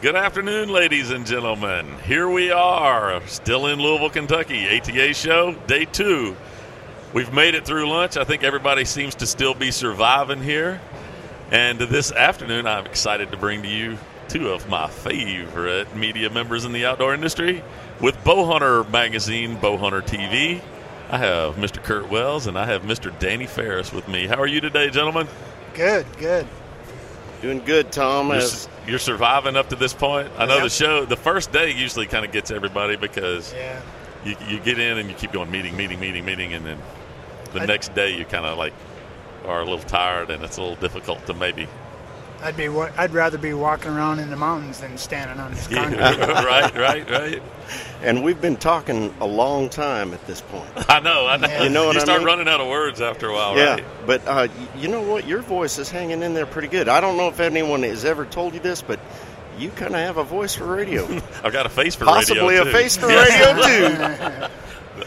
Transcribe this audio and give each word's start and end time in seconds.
Good 0.00 0.16
afternoon, 0.16 0.70
ladies 0.70 1.10
and 1.10 1.26
gentlemen. 1.26 1.86
Here 2.06 2.26
we 2.26 2.50
are, 2.50 3.20
still 3.26 3.66
in 3.66 3.78
Louisville, 3.78 4.08
Kentucky. 4.08 4.66
ATA 4.66 5.12
show, 5.12 5.52
day 5.66 5.84
two. 5.84 6.34
We've 7.12 7.30
made 7.34 7.54
it 7.54 7.66
through 7.66 7.86
lunch. 7.86 8.16
I 8.16 8.24
think 8.24 8.42
everybody 8.42 8.86
seems 8.86 9.14
to 9.16 9.26
still 9.26 9.52
be 9.52 9.70
surviving 9.70 10.42
here. 10.42 10.80
And 11.50 11.78
this 11.78 12.12
afternoon, 12.12 12.66
I'm 12.66 12.86
excited 12.86 13.30
to 13.32 13.36
bring 13.36 13.60
to 13.60 13.68
you 13.68 13.98
two 14.28 14.48
of 14.48 14.66
my 14.70 14.88
favorite 14.88 15.94
media 15.94 16.30
members 16.30 16.64
in 16.64 16.72
the 16.72 16.86
outdoor 16.86 17.12
industry 17.12 17.62
with 18.00 18.16
Bowhunter 18.24 18.90
Magazine, 18.90 19.58
Bowhunter 19.58 20.00
TV. 20.00 20.62
I 21.10 21.18
have 21.18 21.56
Mr. 21.56 21.82
Curt 21.82 22.08
Wells 22.08 22.46
and 22.46 22.58
I 22.58 22.64
have 22.64 22.84
Mr. 22.84 23.16
Danny 23.18 23.46
Farris 23.46 23.92
with 23.92 24.08
me. 24.08 24.26
How 24.26 24.40
are 24.40 24.46
you 24.46 24.62
today, 24.62 24.88
gentlemen? 24.88 25.28
Good, 25.74 26.06
good. 26.16 26.46
Doing 27.42 27.60
good, 27.64 27.90
Tom. 27.90 28.28
You're, 28.28 28.36
As, 28.36 28.68
you're 28.86 28.98
surviving 28.98 29.56
up 29.56 29.70
to 29.70 29.76
this 29.76 29.94
point. 29.94 30.28
I 30.38 30.44
know 30.46 30.56
Yep. 30.56 30.62
the 30.64 30.70
show, 30.70 31.04
the 31.06 31.16
first 31.16 31.52
day 31.52 31.70
usually 31.72 32.06
kind 32.06 32.24
of 32.24 32.32
gets 32.32 32.50
everybody 32.50 32.96
because 32.96 33.52
Yeah. 33.54 33.80
you, 34.24 34.36
you 34.48 34.60
get 34.60 34.78
in 34.78 34.98
and 34.98 35.08
you 35.08 35.14
keep 35.14 35.32
going 35.32 35.50
meeting, 35.50 35.76
meeting, 35.76 35.98
meeting, 36.00 36.24
meeting, 36.24 36.52
and 36.52 36.66
then 36.66 36.78
the 37.52 37.62
I- 37.62 37.66
next 37.66 37.94
day 37.94 38.14
you 38.16 38.24
kind 38.26 38.44
of 38.44 38.58
like 38.58 38.74
are 39.46 39.60
a 39.60 39.64
little 39.64 39.78
tired 39.80 40.30
and 40.30 40.44
it's 40.44 40.58
a 40.58 40.60
little 40.60 40.76
difficult 40.76 41.24
to 41.26 41.34
maybe. 41.34 41.66
I'd 42.42 42.56
be 42.56 42.68
wa- 42.68 42.90
I'd 42.96 43.12
rather 43.12 43.36
be 43.38 43.52
walking 43.52 43.90
around 43.90 44.18
in 44.18 44.30
the 44.30 44.36
mountains 44.36 44.80
than 44.80 44.96
standing 44.98 45.38
on 45.38 45.52
this 45.52 45.70
Yeah, 45.70 45.82
concrete. 45.84 46.00
right, 46.44 46.74
right, 46.76 47.10
right. 47.10 47.42
and 48.02 48.24
we've 48.24 48.40
been 48.40 48.56
talking 48.56 49.14
a 49.20 49.26
long 49.26 49.68
time 49.68 50.14
at 50.14 50.26
this 50.26 50.40
point. 50.40 50.68
I 50.88 51.00
know, 51.00 51.26
I 51.26 51.36
know. 51.36 51.48
Yeah. 51.48 51.62
You 51.64 51.68
know 51.68 51.86
what 51.86 51.94
you 51.96 52.00
I 52.00 52.04
start 52.04 52.20
mean? 52.20 52.26
running 52.26 52.48
out 52.48 52.60
of 52.60 52.68
words 52.68 53.00
after 53.00 53.28
a 53.28 53.34
while, 53.34 53.56
yeah, 53.56 53.74
right? 53.74 53.84
but 54.06 54.26
uh, 54.26 54.48
you 54.76 54.88
know 54.88 55.02
what? 55.02 55.26
Your 55.26 55.42
voice 55.42 55.78
is 55.78 55.90
hanging 55.90 56.22
in 56.22 56.32
there 56.34 56.46
pretty 56.46 56.68
good. 56.68 56.88
I 56.88 57.00
don't 57.00 57.16
know 57.18 57.28
if 57.28 57.40
anyone 57.40 57.82
has 57.82 58.04
ever 58.04 58.24
told 58.24 58.54
you 58.54 58.60
this, 58.60 58.80
but 58.82 58.98
you 59.58 59.68
kind 59.70 59.94
of 59.94 60.00
have 60.00 60.16
a 60.16 60.24
voice 60.24 60.54
for 60.54 60.64
radio. 60.64 61.04
I've 61.44 61.52
got 61.52 61.66
a 61.66 61.70
face 61.70 61.94
for 61.94 62.06
Possibly 62.06 62.40
radio 62.56 62.62
a 62.62 62.72
face 62.72 62.96
for 62.96 63.06
radio 63.08 63.62
too. 63.62 64.48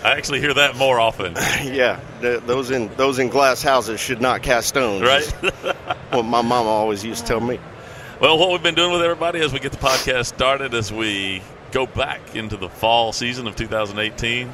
I 0.03 0.11
actually 0.17 0.39
hear 0.39 0.53
that 0.55 0.75
more 0.75 0.99
often, 0.99 1.33
yeah, 1.63 1.99
th- 2.21 2.41
those 2.43 2.71
in 2.71 2.87
those 2.95 3.19
in 3.19 3.29
glass 3.29 3.61
houses 3.61 3.99
should 3.99 4.21
not 4.21 4.41
cast 4.41 4.67
stones. 4.69 5.01
right? 5.03 5.83
What 6.13 6.25
my 6.25 6.41
mama 6.41 6.69
always 6.69 7.03
used 7.03 7.21
to 7.21 7.27
tell 7.27 7.39
me. 7.41 7.59
Well, 8.21 8.37
what 8.37 8.51
we've 8.51 8.61
been 8.63 8.75
doing 8.75 8.91
with 8.91 9.01
everybody 9.01 9.39
as 9.41 9.51
we 9.51 9.59
get 9.59 9.71
the 9.71 9.77
podcast 9.79 10.27
started, 10.27 10.73
as 10.73 10.93
we 10.93 11.41
go 11.71 11.85
back 11.87 12.35
into 12.35 12.55
the 12.55 12.69
fall 12.69 13.11
season 13.11 13.47
of 13.47 13.55
2018, 13.55 14.53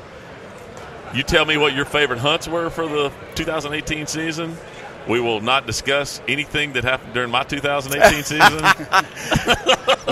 you 1.14 1.24
tell 1.24 1.44
me 1.46 1.58
what 1.58 1.74
your 1.76 1.86
favorite 1.86 2.20
hunts 2.20 2.48
were 2.48 2.70
for 2.70 2.88
the 2.88 3.12
2018 3.36 4.08
season. 4.08 4.56
We 5.08 5.20
will 5.20 5.42
not 5.42 5.66
discuss 5.66 6.22
anything 6.28 6.74
that 6.74 6.84
happened 6.84 7.14
during 7.14 7.32
my 7.32 7.44
2018 7.44 8.24
season. 8.24 8.66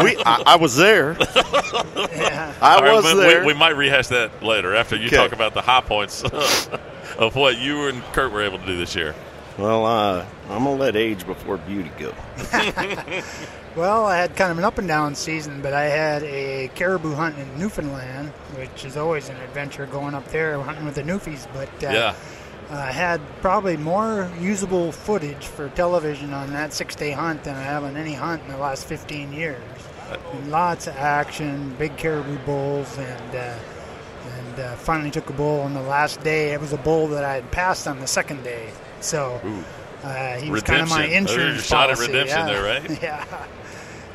We, 0.04 0.16
I, 0.18 0.44
I 0.46 0.56
was 0.58 0.76
there. 0.76 1.14
yeah. 1.20 2.54
I 2.62 2.80
right, 2.82 2.94
was 2.94 3.04
we- 3.06 3.20
there. 3.20 3.42
We, 3.42 3.48
we 3.48 3.54
might 3.56 3.72
rehash 3.76 4.08
that 4.10 4.44
later 4.44 4.76
after 4.76 4.96
you 4.96 5.08
Okay. 5.08 5.16
talk 5.16 5.32
about 5.32 5.56
the 5.56 5.62
high 5.62 5.82
points 5.82 6.24
of 7.18 7.36
what 7.36 7.58
you 7.58 7.88
and 7.88 8.04
Curt 8.14 8.32
were 8.32 8.44
able 8.44 8.60
to 8.60 8.66
do 8.68 8.78
this 8.78 8.96
year. 8.96 9.16
Well, 9.58 9.86
uh, 9.86 10.26
I'm 10.50 10.64
gonna 10.64 10.76
let 10.76 10.96
age 10.96 11.26
before 11.26 11.58
beauty 11.58 11.92
go. 11.98 12.14
Well, 13.76 14.08
I 14.08 14.18
had 14.18 14.36
kind 14.36 14.52
of 14.52 14.58
an 14.58 14.64
up 14.64 14.80
and 14.80 14.88
down 14.88 15.14
season, 15.14 15.62
but 15.62 15.72
I 15.72 15.84
had 15.84 16.24
a 16.24 16.68
caribou 16.74 17.14
hunt 17.14 17.38
in 17.38 17.60
Newfoundland, 17.60 18.30
which 18.58 18.84
is 18.84 18.98
always 18.98 19.30
an 19.30 19.36
adventure 19.38 19.86
going 19.86 20.16
up 20.16 20.26
there 20.30 20.60
hunting 20.60 20.84
with 20.84 20.96
the 20.96 21.04
Newfies. 21.04 21.46
But 21.54 21.70
uh, 21.88 21.92
Yeah. 21.94 22.16
I 22.72 22.92
had 22.92 23.22
probably 23.42 23.78
more 23.78 24.32
usable 24.40 24.92
footage 24.92 25.46
for 25.46 25.70
television 25.70 26.34
on 26.34 26.54
that 26.54 26.74
six-day 26.74 27.12
hunt 27.12 27.44
than 27.44 27.56
I 27.56 27.62
have 27.62 27.84
on 27.84 27.96
any 27.98 28.14
hunt 28.16 28.42
in 28.42 28.50
the 28.52 28.58
last 28.58 28.86
15 28.88 29.32
years. 29.32 29.62
And 30.34 30.50
lots 30.50 30.88
of 30.88 30.96
action, 30.96 31.76
big 31.78 31.98
caribou 31.98 32.40
bulls, 32.40 32.98
and 32.98 33.36
uh, 33.36 33.54
and 34.40 34.60
uh, 34.60 34.76
finally 34.78 35.12
took 35.12 35.30
a 35.30 35.34
bull 35.34 35.60
on 35.62 35.76
the 35.76 35.84
last 35.84 36.20
day. 36.24 36.52
It 36.54 36.60
was 36.60 36.74
a 36.74 36.78
bull 36.78 37.08
that 37.10 37.24
I 37.24 37.36
had 37.36 37.52
passed 37.52 37.88
on 37.88 38.00
the 38.00 38.08
second 38.08 38.44
day, 38.44 38.72
so 39.02 39.42
uh, 40.04 40.38
he 40.38 40.50
was 40.50 40.64
kind 40.64 40.82
of 40.82 40.90
my 40.90 41.06
Redemption. 41.06 41.26
There's 41.26 41.38
your 41.38 41.48
insurance 41.48 41.68
shot 41.68 41.90
at 41.90 41.96
policy. 41.96 42.12
redemption 42.14 42.40
yeah. 42.40 42.46
there, 42.46 42.64
right? 42.64 43.02
yeah, 43.04 43.48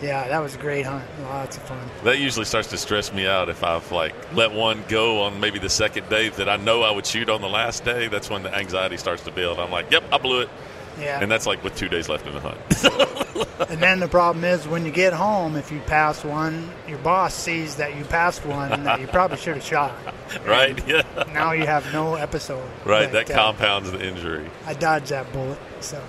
yeah, 0.03 0.29
that 0.29 0.39
was 0.41 0.55
a 0.55 0.59
great 0.59 0.85
hunt. 0.85 1.05
Lots 1.23 1.57
of 1.57 1.63
fun. 1.65 1.79
That 2.05 2.19
usually 2.19 2.45
starts 2.45 2.69
to 2.69 2.77
stress 2.77 3.13
me 3.13 3.27
out 3.27 3.49
if 3.49 3.63
I've 3.63 3.91
like 3.93 4.15
let 4.35 4.53
one 4.53 4.85
go 4.89 5.23
on 5.23 5.41
maybe 5.41 5.59
the 5.59 5.71
second 5.71 6.09
day 6.09 6.29
that 6.31 6.49
I 6.49 6.57
know 6.57 6.83
I 6.83 6.91
would 6.91 7.07
shoot 7.07 7.29
on 7.29 7.41
the 7.41 7.49
last 7.49 7.85
day. 7.85 8.09
That's 8.09 8.29
when 8.29 8.43
the 8.43 8.55
anxiety 8.55 8.97
starts 8.97 9.23
to 9.25 9.31
build. 9.31 9.59
I'm 9.59 9.71
like, 9.71 9.91
"Yep, 9.91 10.05
I 10.13 10.19
blew 10.19 10.41
it," 10.41 10.51
Yeah, 10.99 11.21
and 11.21 11.31
that's 11.31 11.47
like 11.47 11.63
with 11.65 11.75
two 11.77 11.89
days 11.89 12.09
left 12.09 12.27
in 12.27 12.35
the 12.35 12.41
hunt. 12.41 13.69
and 13.71 13.81
then 13.81 14.01
the 14.01 14.09
problem 14.09 14.45
is 14.45 14.67
when 14.67 14.85
you 14.85 14.93
get 14.93 15.13
home, 15.13 15.57
if 15.57 15.71
you 15.73 15.81
pass 15.81 16.25
one, 16.25 16.71
your 16.89 16.99
boss 16.99 17.35
sees 17.35 17.77
that 17.77 17.97
you 17.97 18.05
passed 18.05 18.45
one 18.45 18.85
that 18.85 19.01
you 19.01 19.07
probably 19.07 19.37
should 19.37 19.55
have 19.55 19.65
shot. 19.65 19.93
right? 20.47 20.87
Yeah. 20.87 21.03
Now 21.33 21.53
you 21.53 21.67
have 21.67 21.91
no 21.93 22.15
episode. 22.15 22.69
Right. 22.85 23.11
But, 23.11 23.27
that 23.27 23.31
uh, 23.31 23.35
compounds 23.35 23.91
the 23.91 24.07
injury. 24.07 24.49
I 24.67 24.75
dodged 24.75 25.09
that 25.09 25.33
bullet. 25.33 25.59
So 25.81 26.03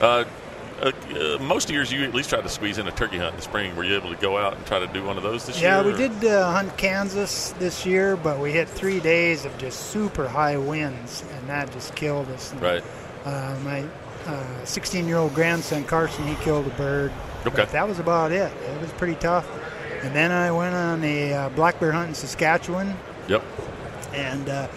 Uh, 0.00 0.24
uh, 0.80 0.92
uh, 1.14 1.38
most 1.42 1.70
years, 1.70 1.90
you 1.90 2.04
at 2.04 2.14
least 2.14 2.28
try 2.28 2.40
to 2.40 2.48
squeeze 2.48 2.76
in 2.76 2.86
a 2.86 2.90
turkey 2.90 3.16
hunt 3.16 3.30
in 3.30 3.36
the 3.36 3.42
spring. 3.42 3.74
Were 3.76 3.84
you 3.84 3.96
able 3.96 4.10
to 4.10 4.20
go 4.20 4.36
out 4.36 4.56
and 4.56 4.66
try 4.66 4.78
to 4.78 4.86
do 4.86 5.02
one 5.02 5.16
of 5.16 5.22
those 5.22 5.46
this 5.46 5.60
yeah, 5.60 5.80
year? 5.80 5.90
Yeah, 5.90 6.08
we 6.08 6.08
did 6.20 6.30
uh, 6.30 6.52
hunt 6.52 6.76
Kansas 6.76 7.52
this 7.52 7.86
year, 7.86 8.16
but 8.16 8.38
we 8.38 8.52
hit 8.52 8.68
three 8.68 9.00
days 9.00 9.46
of 9.46 9.56
just 9.56 9.90
super 9.90 10.28
high 10.28 10.58
winds, 10.58 11.24
and 11.32 11.48
that 11.48 11.72
just 11.72 11.94
killed 11.94 12.28
us. 12.30 12.52
And, 12.52 12.60
Right. 12.60 12.84
Uh, 13.24 13.56
my 13.64 13.84
16 14.64 15.06
year 15.06 15.16
old 15.16 15.34
grandson 15.34 15.84
Carson, 15.84 16.26
he 16.26 16.34
killed 16.36 16.66
a 16.66 16.70
bird. 16.70 17.12
Okay. 17.46 17.56
But 17.56 17.70
that 17.72 17.86
was 17.88 17.98
about 17.98 18.32
it. 18.32 18.52
It 18.52 18.80
was 18.80 18.92
pretty 18.92 19.14
tough. 19.16 19.48
And 20.02 20.14
then 20.14 20.30
I 20.32 20.50
went 20.50 20.74
on 20.74 21.02
a 21.04 21.32
uh, 21.32 21.48
black 21.50 21.78
bear 21.80 21.92
hunt 21.92 22.08
in 22.08 22.14
Saskatchewan 22.14 22.96
Yep. 23.28 23.42
and 24.14 24.48
uh, 24.48 24.68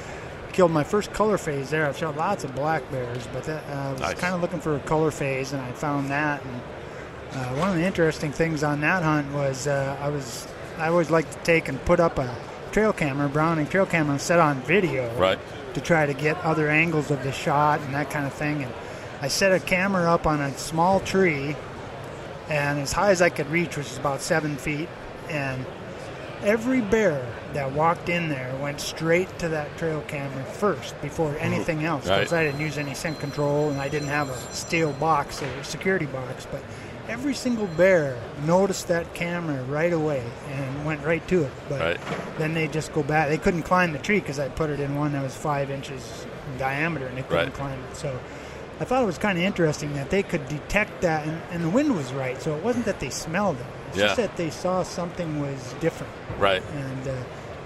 killed 0.54 0.72
my 0.72 0.84
first 0.84 1.12
color 1.14 1.38
phase 1.38 1.70
there. 1.70 1.86
I've 1.86 1.98
shot 1.98 2.16
lots 2.18 2.44
of 2.44 2.56
black 2.56 2.90
bears, 2.92 3.28
but 3.34 3.44
that, 3.44 3.64
uh, 3.70 3.74
I 3.74 3.92
was 3.92 4.02
Nice. 4.02 4.20
kind 4.20 4.34
of 4.34 4.42
looking 4.42 4.60
for 4.60 4.76
a 4.76 4.80
color 4.80 5.12
phase, 5.12 5.52
and 5.54 5.62
I 5.62 5.72
found 5.72 6.10
that. 6.10 6.42
And 6.44 6.62
uh, 7.34 7.60
one 7.60 7.70
of 7.70 7.76
the 7.76 7.84
interesting 7.84 8.32
things 8.32 8.64
on 8.64 8.82
that 8.82 9.04
hunt 9.04 9.32
was 9.34 9.68
uh, 9.68 9.98
I 10.02 10.10
was 10.10 10.48
I 10.78 10.88
always 10.88 11.10
like 11.12 11.30
to 11.30 11.38
take 11.40 11.68
and 11.68 11.84
put 11.86 12.00
up 12.00 12.18
a 12.18 12.34
trail 12.72 12.94
camera, 12.94 13.28
Browning 13.28 13.68
trail 13.68 13.86
camera, 13.86 14.14
and 14.14 14.22
set 14.22 14.40
on 14.40 14.62
video 14.62 15.14
Right. 15.18 15.38
to 15.74 15.82
try 15.82 16.06
to 16.06 16.14
get 16.14 16.38
other 16.38 16.70
angles 16.70 17.12
of 17.12 17.22
the 17.24 17.32
shot 17.32 17.82
and 17.82 17.94
that 17.94 18.10
kind 18.10 18.26
of 18.26 18.34
thing. 18.34 18.64
And 18.64 18.74
I 19.22 19.28
set 19.28 19.52
a 19.52 19.60
camera 19.60 20.12
up 20.12 20.26
on 20.26 20.42
a 20.42 20.58
small 20.58 21.00
tree, 21.02 21.56
and 22.50 22.80
as 22.80 22.94
high 22.94 23.12
as 23.12 23.22
I 23.22 23.30
could 23.30 23.50
reach, 23.50 23.76
which 23.76 23.88
is 23.88 23.98
about 23.98 24.22
seven 24.22 24.56
feet, 24.56 24.88
and 25.30 25.66
every 26.44 26.82
bear 26.82 27.26
that 27.54 27.72
walked 27.74 28.08
in 28.10 28.30
there 28.30 28.56
went 28.62 28.80
straight 28.80 29.40
to 29.40 29.50
that 29.50 29.76
trail 29.78 30.02
camera 30.08 30.44
first 30.44 31.00
before 31.02 31.32
mm-hmm. 31.32 31.44
anything 31.44 31.84
else. 31.84 32.04
Because 32.04 32.32
Right. 32.32 32.42
I 32.42 32.44
didn't 32.46 32.62
use 32.62 32.78
any 32.78 32.94
scent 32.94 33.20
control 33.20 33.70
and 33.70 33.82
I 33.82 33.90
didn't 33.90 34.08
have 34.08 34.30
a 34.30 34.54
steel 34.54 34.94
box 34.94 35.42
or 35.42 35.64
security 35.64 36.06
box, 36.06 36.48
but 36.50 36.62
every 37.10 37.34
single 37.34 37.66
bear 37.68 38.18
noticed 38.46 38.88
that 38.88 39.14
camera 39.14 39.62
right 39.64 39.92
away 39.92 40.24
and 40.52 40.86
went 40.86 41.04
right 41.04 41.28
to 41.28 41.44
it. 41.44 41.52
But 41.68 41.82
Right. 41.82 42.00
then 42.38 42.54
they 42.54 42.68
just 42.68 42.94
go 42.94 43.04
back. 43.04 43.30
They 43.30 43.38
couldn't 43.38 43.64
climb 43.64 43.92
the 43.92 44.00
tree 44.00 44.20
because 44.20 44.40
I 44.40 44.48
put 44.48 44.70
it 44.70 44.80
in 44.80 44.96
one 44.96 45.12
that 45.14 45.24
was 45.24 45.36
five 45.36 45.72
inches 45.72 46.26
in 46.52 46.60
diameter, 46.60 47.08
and 47.08 47.18
they 47.18 47.24
couldn't 47.24 47.46
Right. 47.48 47.54
climb 47.54 47.80
it. 47.90 47.98
So 47.98 48.18
I 48.80 48.86
thought 48.86 49.04
it 49.04 49.06
was 49.06 49.18
kind 49.18 49.38
of 49.38 49.44
interesting 49.44 49.94
that 49.94 50.10
they 50.10 50.24
could 50.24 50.48
detect 50.48 51.02
that, 51.02 51.28
and, 51.28 51.42
and 51.52 51.64
the 51.64 51.70
wind 51.70 51.96
was 51.96 52.14
right. 52.14 52.42
So 52.42 52.56
it 52.56 52.64
wasn't 52.64 52.86
that 52.86 53.00
they 53.00 53.10
smelled 53.10 53.58
it; 53.58 53.66
it's 53.90 53.98
just 53.98 54.16
that 54.18 54.38
they 54.38 54.50
saw 54.50 54.84
something 54.84 55.42
was 55.42 55.74
different, 55.82 56.14
Right. 56.38 56.64
and 56.76 57.08
uh, 57.08 57.14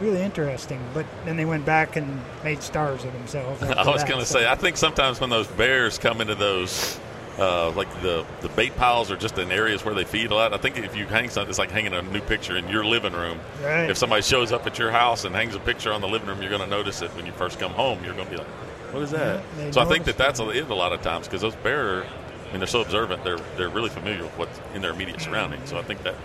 really 0.02 0.22
interesting. 0.22 0.80
But 0.94 1.06
then 1.26 1.38
they 1.38 1.46
went 1.46 1.66
back 1.66 1.96
and 1.98 2.20
made 2.44 2.64
stars 2.64 3.04
of 3.06 3.14
themselves. 3.14 3.62
I 3.64 3.88
was 3.88 4.04
going 4.04 4.20
to 4.20 4.26
so- 4.26 4.40
say, 4.40 4.48
I 4.50 4.56
think 4.56 4.76
sometimes 4.78 5.20
when 5.22 5.30
those 5.30 5.48
bears 5.48 6.00
come 6.00 6.20
into 6.20 6.34
those, 6.36 7.00
uh, 7.38 7.70
like 7.72 7.90
the, 8.02 8.26
the 8.42 8.50
bait 8.50 8.76
piles 8.76 9.12
or 9.12 9.16
just 9.16 9.38
in 9.38 9.52
areas 9.52 9.86
where 9.86 9.94
they 9.94 10.06
feed 10.06 10.32
a 10.32 10.36
lot, 10.36 10.52
I 10.54 10.58
think 10.58 10.78
if 10.80 10.96
you 10.96 11.06
hang 11.06 11.30
something, 11.30 11.50
it's 11.50 11.60
like 11.60 11.70
hanging 11.72 11.94
a 11.94 12.02
new 12.02 12.22
picture 12.22 12.58
in 12.58 12.68
your 12.70 12.86
living 12.86 13.14
room. 13.14 13.40
Right. 13.64 13.90
If 13.90 13.98
somebody 13.98 14.24
shows 14.24 14.52
up 14.52 14.66
at 14.66 14.80
your 14.80 14.90
house 14.92 15.26
and 15.26 15.36
hangs 15.36 15.54
a 15.54 15.60
picture 15.60 15.94
on 15.94 16.02
the 16.02 16.08
living 16.08 16.28
room, 16.28 16.42
you're 16.42 16.50
going 16.50 16.62
to 16.64 16.68
notice 16.68 17.02
it 17.04 17.12
when 17.16 17.26
you 17.28 17.32
first 17.34 17.60
come 17.60 17.72
home. 17.74 18.04
You're 18.04 18.16
going 18.16 18.26
to 18.26 18.32
be 18.32 18.38
like, 18.38 18.48
what 18.94 19.04
is 19.04 19.12
that? 19.12 19.44
Yeah, 19.58 19.66
they 19.66 19.72
so 19.72 19.82
I 19.82 19.86
think 19.86 20.06
that 20.06 20.18
that's 20.18 20.40
it 20.40 20.70
a 20.70 20.76
lot 20.76 20.94
of 20.94 21.02
times 21.02 21.28
because 21.28 21.42
those 21.42 21.56
bear, 21.56 22.04
I 22.04 22.52
mean, 22.52 22.60
they're 22.60 22.68
so 22.68 22.82
observant. 22.82 23.24
They're 23.24 23.40
they're 23.58 23.70
really 23.70 23.90
familiar 23.90 24.24
with 24.24 24.38
what's 24.38 24.60
in 24.74 24.82
their 24.82 24.92
immediate 24.92 25.22
surroundings. 25.22 25.70
So 25.70 25.78
I 25.78 25.84
think 25.84 26.04
that 26.04 26.16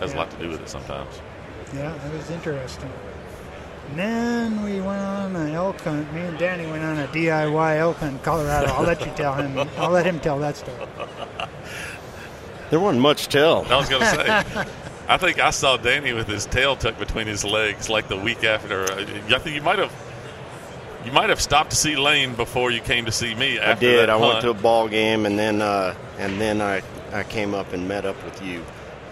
has 0.00 0.14
a 0.14 0.16
lot 0.16 0.30
to 0.30 0.36
do 0.36 0.48
with 0.48 0.60
it 0.60 0.68
sometimes. 0.68 1.20
Yeah, 1.74 1.92
that 1.92 2.12
was 2.12 2.30
interesting. 2.30 2.90
And 3.90 3.98
then 3.98 4.62
we 4.62 4.80
went 4.80 5.00
on 5.00 5.34
an 5.36 5.54
elk 5.54 5.80
hunt. 5.80 6.12
Me 6.12 6.20
and 6.20 6.38
Danny 6.38 6.66
went 6.66 6.84
on 6.84 6.98
a 6.98 7.08
DIY 7.08 7.78
elk 7.78 7.96
hunt 7.96 8.12
in 8.12 8.18
Colorado. 8.20 8.70
I'll 8.72 8.84
let 8.84 9.00
you 9.00 9.12
tell 9.16 9.34
him. 9.34 9.58
I'll 9.78 9.90
let 9.90 10.04
him 10.04 10.20
tell 10.20 10.38
that 10.40 10.56
story. 10.56 10.76
There 12.70 12.78
wasn't 12.78 13.00
much 13.00 13.28
tell. 13.28 13.64
I 13.72 13.76
was 13.76 13.88
going 13.88 14.02
to 14.02 14.08
say. 14.08 14.66
I 15.08 15.16
think 15.16 15.40
I 15.40 15.50
saw 15.50 15.78
Danny 15.78 16.12
with 16.12 16.28
his 16.28 16.44
tail 16.44 16.76
tucked 16.76 16.98
between 16.98 17.26
his 17.26 17.42
legs, 17.44 17.88
like 17.88 18.08
the 18.08 18.16
week 18.16 18.44
after. 18.44 18.82
Uh, 18.82 19.00
I 19.30 19.38
think 19.38 19.56
you 19.56 19.62
might 19.62 19.78
have, 19.78 19.90
you 21.08 21.14
might 21.14 21.30
have 21.30 21.40
stopped 21.40 21.70
to 21.70 21.76
see 21.76 21.96
Lane 21.96 22.34
before 22.34 22.70
you 22.70 22.82
came 22.82 23.06
to 23.06 23.12
see 23.12 23.34
me. 23.34 23.58
I 23.58 23.72
did. 23.74 23.98
that 23.98 24.10
I 24.10 24.16
went 24.16 24.42
to 24.42 24.50
a 24.50 24.54
ball 24.54 24.88
game, 24.88 25.24
and 25.24 25.38
then 25.38 25.62
uh, 25.62 25.94
and 26.18 26.38
then 26.38 26.60
I 26.60 26.82
I 27.12 27.22
came 27.22 27.54
up 27.54 27.72
and 27.72 27.88
met 27.88 28.04
up 28.04 28.22
with 28.24 28.42
you. 28.42 28.62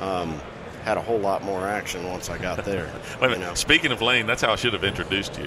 Um, 0.01 0.39
had 0.85 0.99
a 0.99 1.01
whole 1.01 1.19
lot 1.19 1.43
more 1.43 1.67
action 1.67 2.07
once 2.07 2.29
I 2.29 2.37
got 2.37 2.65
there. 2.67 2.85
Wait 2.85 2.95
a 3.21 3.23
you 3.23 3.29
minute. 3.31 3.41
know. 3.41 3.55
Speaking 3.55 3.93
of 3.93 4.03
Lane, 4.03 4.27
that's 4.27 4.43
how 4.43 4.53
I 4.53 4.57
should 4.57 4.75
have 4.75 4.85
introduced 4.85 5.39
you. 5.39 5.47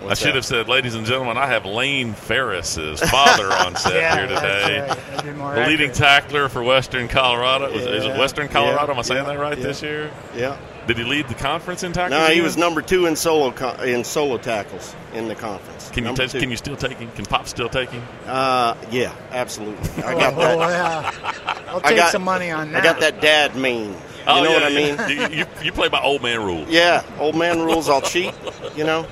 What's 0.00 0.10
I 0.10 0.14
should 0.14 0.28
that? 0.28 0.34
have 0.36 0.44
said, 0.44 0.68
ladies 0.68 0.94
and 0.94 1.06
gentlemen, 1.06 1.38
I 1.38 1.46
have 1.46 1.64
Lane 1.64 2.12
Farris's 2.12 3.00
father 3.00 3.50
on 3.50 3.74
set 3.76 3.94
yeah, 3.94 4.14
here 4.16 4.26
today. 4.28 4.80
Right. 4.80 4.96
That'd 5.24 5.36
The 5.64 5.66
leading 5.66 5.92
tackler 5.92 6.50
for 6.50 6.62
Western 6.62 7.08
Colorado. 7.08 7.72
Was- 7.72 7.86
Is 7.86 8.04
it 8.04 8.18
Western 8.18 8.48
Colorado? 8.48 8.84
yeah, 8.88 8.92
Am 8.92 8.98
I 8.98 9.02
saying 9.02 9.24
yeah, 9.24 9.32
that 9.32 9.38
right 9.40 9.56
yeah. 9.56 9.64
this 9.64 9.82
year? 9.82 10.12
Yeah. 10.36 10.58
Did 10.86 10.98
he 10.98 11.04
lead 11.04 11.28
the 11.28 11.34
conference 11.34 11.82
in 11.82 11.92
tackles? 11.92 12.18
No, 12.20 12.26
he 12.32 12.40
was 12.40 12.56
number 12.56 12.80
two 12.82 13.06
in 13.06 13.16
solo 13.16 13.50
co- 13.50 13.82
in 13.82 14.04
solo 14.04 14.38
tackles 14.38 14.94
in 15.14 15.26
the 15.28 15.34
conference. 15.34 15.88
Can 15.90 16.04
you 16.04 16.08
Number 16.08 16.22
take, 16.22 16.30
two. 16.30 16.40
can 16.40 16.50
you 16.50 16.56
still 16.56 16.76
take 16.76 16.98
him? 16.98 17.10
Can 17.12 17.24
Pop 17.24 17.48
still 17.48 17.68
take 17.68 17.90
him? 17.90 18.02
Uh, 18.26 18.76
yeah, 18.90 19.12
absolutely. 19.32 20.02
I 20.04 20.14
Oh, 20.14 20.18
got 20.18 20.36
that. 20.36 20.58
yeah. 20.58 21.64
I'll 21.68 21.78
I 21.78 21.88
take 21.88 21.96
got- 21.96 22.12
some 22.12 22.22
money 22.22 22.50
on 22.50 22.70
that. 22.72 22.82
I 22.82 22.84
got 22.84 23.00
that 23.00 23.20
dad 23.20 23.56
mean. 23.56 23.90
You 23.90 23.96
oh, 24.32 24.42
know 24.44 24.50
yeah, 24.50 24.54
what 24.54 25.08
I 25.08 25.08
mean? 25.16 25.30
you, 25.32 25.38
you, 25.38 25.46
you 25.64 25.72
play 25.72 25.88
by 25.88 26.00
old 26.00 26.22
man 26.22 26.42
rules. 26.44 26.68
Yeah, 26.68 27.04
old 27.18 27.36
man 27.36 27.60
rules. 27.62 27.88
I'll 27.88 28.00
cheat. 28.00 28.34
You 28.76 28.84
know. 28.84 29.06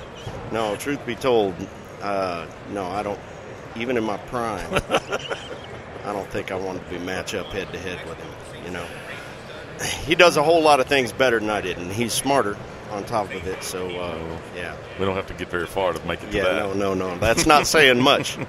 No, 0.51 0.75
truth 0.75 1.03
be 1.05 1.15
told, 1.15 1.55
uh, 2.01 2.45
no, 2.71 2.85
I 2.85 3.01
don't. 3.03 3.19
Even 3.75 3.97
in 3.97 4.03
my 4.03 4.17
prime, 4.17 4.65
I 4.89 6.13
don't 6.13 6.29
think 6.29 6.51
I 6.51 6.55
wanted 6.55 6.85
to 6.85 6.89
be 6.91 6.99
match 6.99 7.33
up 7.33 7.47
head 7.47 7.71
to 7.73 7.79
head 7.79 7.99
with 8.07 8.17
him. 8.17 8.63
You 8.65 8.71
know. 8.71 8.85
He 10.05 10.15
does 10.15 10.37
a 10.37 10.43
whole 10.43 10.61
lot 10.61 10.79
of 10.79 10.87
things 10.87 11.11
better 11.11 11.39
than 11.39 11.49
I 11.49 11.61
did, 11.61 11.77
and 11.77 11.91
he's 11.91 12.13
smarter 12.13 12.57
on 12.91 13.03
top 13.05 13.33
of 13.33 13.45
it. 13.47 13.63
So, 13.63 13.87
uh, 13.89 14.17
yeah, 14.55 14.75
We 14.99 15.05
don't 15.05 15.15
have 15.15 15.27
to 15.27 15.33
get 15.33 15.49
very 15.49 15.65
far 15.67 15.91
to 15.93 16.05
make 16.07 16.23
it 16.23 16.31
to 16.31 16.37
yeah, 16.37 16.43
that. 16.43 16.75
no, 16.77 16.93
no, 16.93 16.93
no. 16.93 17.17
That's 17.17 17.45
not 17.45 17.67
saying 17.75 18.01
much. 18.01 18.37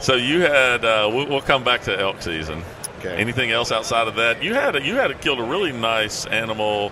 So 0.00 0.16
you 0.16 0.40
had. 0.40 0.84
Uh, 0.84 1.08
we'll, 1.12 1.40
come 1.40 1.62
back 1.62 1.82
to 1.82 1.96
elk 1.96 2.22
season. 2.22 2.64
Okay. 2.98 3.14
Anything 3.14 3.52
else 3.52 3.70
outside 3.70 4.08
of 4.08 4.16
that? 4.16 4.42
You 4.42 4.52
had 4.52 4.74
a, 4.74 4.82
you 4.84 4.96
had 4.96 5.12
a, 5.12 5.14
killed 5.14 5.38
a 5.38 5.44
really 5.44 5.70
nice 5.70 6.26
animal. 6.26 6.90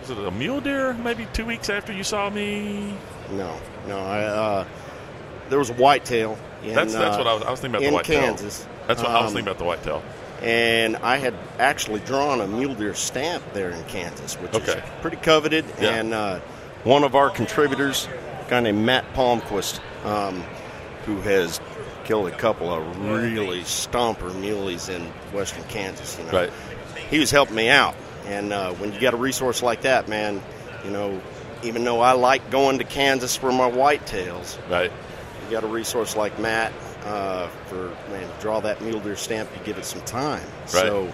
Was 0.00 0.10
it 0.10 0.18
a 0.18 0.30
mule 0.30 0.60
deer? 0.60 0.94
Maybe 0.94 1.26
two 1.32 1.44
weeks 1.44 1.68
after 1.70 1.92
you 1.92 2.04
saw 2.04 2.30
me. 2.30 2.94
No, 3.32 3.58
no. 3.88 3.98
I 3.98 4.22
uh, 4.22 4.66
there 5.48 5.58
was 5.58 5.70
a 5.70 5.74
whitetail. 5.74 6.38
In, 6.62 6.74
That's 6.74 6.92
that's 6.94 7.16
uh, 7.16 7.18
what 7.18 7.26
I 7.26 7.34
was. 7.34 7.42
I 7.42 7.50
was 7.50 7.60
thinking 7.60 7.74
about 7.78 7.82
in 7.84 7.90
the 7.90 7.96
whitetail. 7.96 8.20
Kansas. 8.22 8.66
That's 8.86 9.02
what 9.02 9.10
I 9.10 9.20
was 9.20 9.30
Um, 9.30 9.34
thinking 9.34 9.48
about 9.48 9.58
the 9.58 9.64
whitetail. 9.64 10.02
And 10.42 10.96
I 10.96 11.16
had 11.18 11.34
actually 11.58 12.00
drawn 12.00 12.40
a 12.40 12.46
mule 12.46 12.74
deer 12.74 12.94
stamp 12.94 13.42
there 13.52 13.70
in 13.70 13.82
Kansas, 13.84 14.34
which 14.34 14.54
Okay. 14.54 14.72
is 14.78 14.82
pretty 15.00 15.16
coveted. 15.18 15.64
Yeah. 15.80 15.90
And 15.94 16.12
uh, 16.14 16.40
one 16.84 17.04
of 17.04 17.14
our 17.14 17.30
contributors, 17.30 18.08
a 18.46 18.50
guy 18.50 18.60
named 18.60 18.84
Matt 18.84 19.04
Palmquist, 19.14 19.80
um, 20.04 20.42
who 21.06 21.20
has 21.22 21.60
killed 22.04 22.28
a 22.28 22.36
couple 22.36 22.70
of 22.72 22.98
really 23.00 23.60
stomper 23.62 24.30
muleys 24.34 24.88
in 24.88 25.02
western 25.32 25.64
Kansas. 25.64 26.18
You 26.18 26.24
know, 26.26 26.32
Right. 26.32 26.50
he 27.10 27.18
was 27.18 27.30
helping 27.30 27.54
me 27.56 27.70
out. 27.70 27.94
And 28.26 28.52
uh, 28.52 28.72
when 28.74 28.92
you 28.92 29.00
got 29.00 29.14
a 29.14 29.18
resource 29.18 29.62
like 29.62 29.82
that, 29.82 30.08
man, 30.08 30.42
you 30.84 30.90
know, 30.90 31.20
even 31.62 31.84
though 31.84 32.00
I 32.00 32.12
like 32.12 32.50
going 32.50 32.78
to 32.78 32.84
Kansas 32.84 33.36
for 33.36 33.50
my 33.52 33.70
whitetails, 33.70 34.58
Right. 34.70 34.90
you 35.44 35.50
got 35.50 35.64
a 35.64 35.66
resource 35.66 36.16
like 36.16 36.38
Matt 36.38 36.72
uh, 37.04 37.48
for 37.66 37.88
man 38.10 38.28
draw 38.40 38.60
that 38.60 38.80
mule 38.82 39.00
deer 39.00 39.16
stamp. 39.16 39.48
You 39.56 39.64
give 39.64 39.78
it 39.78 39.84
some 39.84 40.02
time. 40.02 40.46
So 40.66 41.12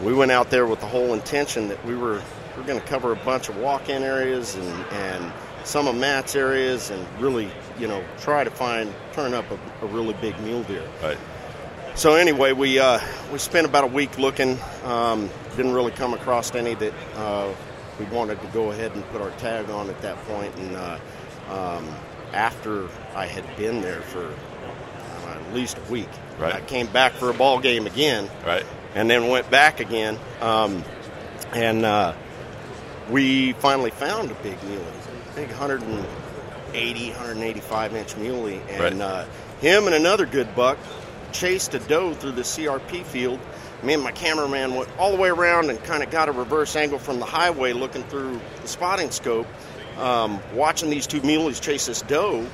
we 0.00 0.12
went 0.12 0.30
out 0.30 0.50
there 0.50 0.66
with 0.66 0.80
the 0.80 0.86
whole 0.86 1.14
intention 1.14 1.68
that 1.68 1.84
we 1.84 1.94
were 1.94 2.22
we 2.56 2.62
are 2.62 2.66
going 2.66 2.80
to 2.80 2.86
cover 2.86 3.12
a 3.12 3.16
bunch 3.16 3.48
of 3.48 3.56
walk-in 3.56 4.02
areas 4.02 4.54
and 4.54 4.68
and 4.92 5.32
some 5.64 5.86
of 5.86 5.94
Matt's 5.94 6.34
areas 6.34 6.90
and 6.90 7.06
really 7.20 7.50
you 7.78 7.88
know 7.88 8.04
try 8.18 8.44
to 8.44 8.50
find 8.50 8.92
turn 9.12 9.34
up 9.34 9.44
a, 9.50 9.84
a 9.84 9.88
really 9.88 10.14
big 10.14 10.38
mule 10.40 10.62
deer. 10.64 10.86
Right. 11.02 11.18
So 11.94 12.14
anyway, 12.14 12.52
we 12.52 12.78
uh, 12.78 13.00
we 13.30 13.38
spent 13.38 13.66
about 13.66 13.84
a 13.84 13.88
week 13.88 14.18
looking. 14.18 14.58
Um, 14.84 15.28
didn't 15.56 15.72
really 15.72 15.92
come 15.92 16.14
across 16.14 16.54
any 16.54 16.74
that 16.74 16.94
uh, 17.16 17.52
we 17.98 18.06
wanted 18.06 18.40
to 18.40 18.46
go 18.48 18.70
ahead 18.70 18.94
and 18.94 19.04
put 19.08 19.20
our 19.20 19.30
tag 19.32 19.68
on 19.68 19.90
at 19.90 20.00
that 20.00 20.16
point. 20.24 20.54
And 20.56 20.76
uh, 20.76 20.98
um, 21.50 21.88
after 22.32 22.88
I 23.14 23.26
had 23.26 23.44
been 23.56 23.82
there 23.82 24.00
for 24.00 24.34
at 25.52 25.56
least 25.56 25.76
a 25.76 25.92
week, 25.92 26.08
Right. 26.38 26.54
I 26.54 26.60
came 26.62 26.86
back 26.86 27.12
for 27.12 27.28
a 27.30 27.34
ball 27.34 27.58
game 27.60 27.86
again, 27.86 28.28
Right. 28.46 28.64
and 28.94 29.08
then 29.10 29.28
went 29.28 29.50
back 29.50 29.80
again. 29.80 30.18
Um, 30.40 30.82
and 31.52 31.84
uh, 31.84 32.14
we 33.10 33.52
finally 33.54 33.90
found 33.90 34.30
a 34.30 34.34
big 34.34 34.56
muley, 34.64 34.82
big 35.36 35.50
180, 35.50 37.10
185 37.10 37.94
inch 37.94 38.16
muley, 38.16 38.60
and 38.70 38.80
Right. 38.80 39.00
uh, 39.00 39.24
him 39.60 39.86
and 39.86 39.94
another 39.94 40.24
good 40.26 40.54
buck 40.56 40.78
chased 41.32 41.74
a 41.74 41.78
doe 41.80 42.14
through 42.14 42.32
the 42.32 42.42
CRP 42.44 43.02
field. 43.04 43.38
Me 43.82 43.92
and 43.94 44.02
my 44.02 44.12
cameraman 44.12 44.74
went 44.74 44.88
all 44.98 45.10
the 45.10 45.16
way 45.18 45.28
around 45.28 45.68
and 45.68 45.82
kind 45.84 46.02
of 46.02 46.10
got 46.10 46.28
a 46.28 46.32
reverse 46.32 46.76
angle 46.76 46.98
from 46.98 47.18
the 47.18 47.26
highway, 47.26 47.72
looking 47.74 48.04
through 48.04 48.40
the 48.62 48.68
spotting 48.68 49.10
scope, 49.10 49.46
um, 49.98 50.40
watching 50.54 50.88
these 50.88 51.06
two 51.06 51.20
muleys 51.20 51.60
chase 51.60 51.86
this 51.86 52.00
doe 52.02 52.46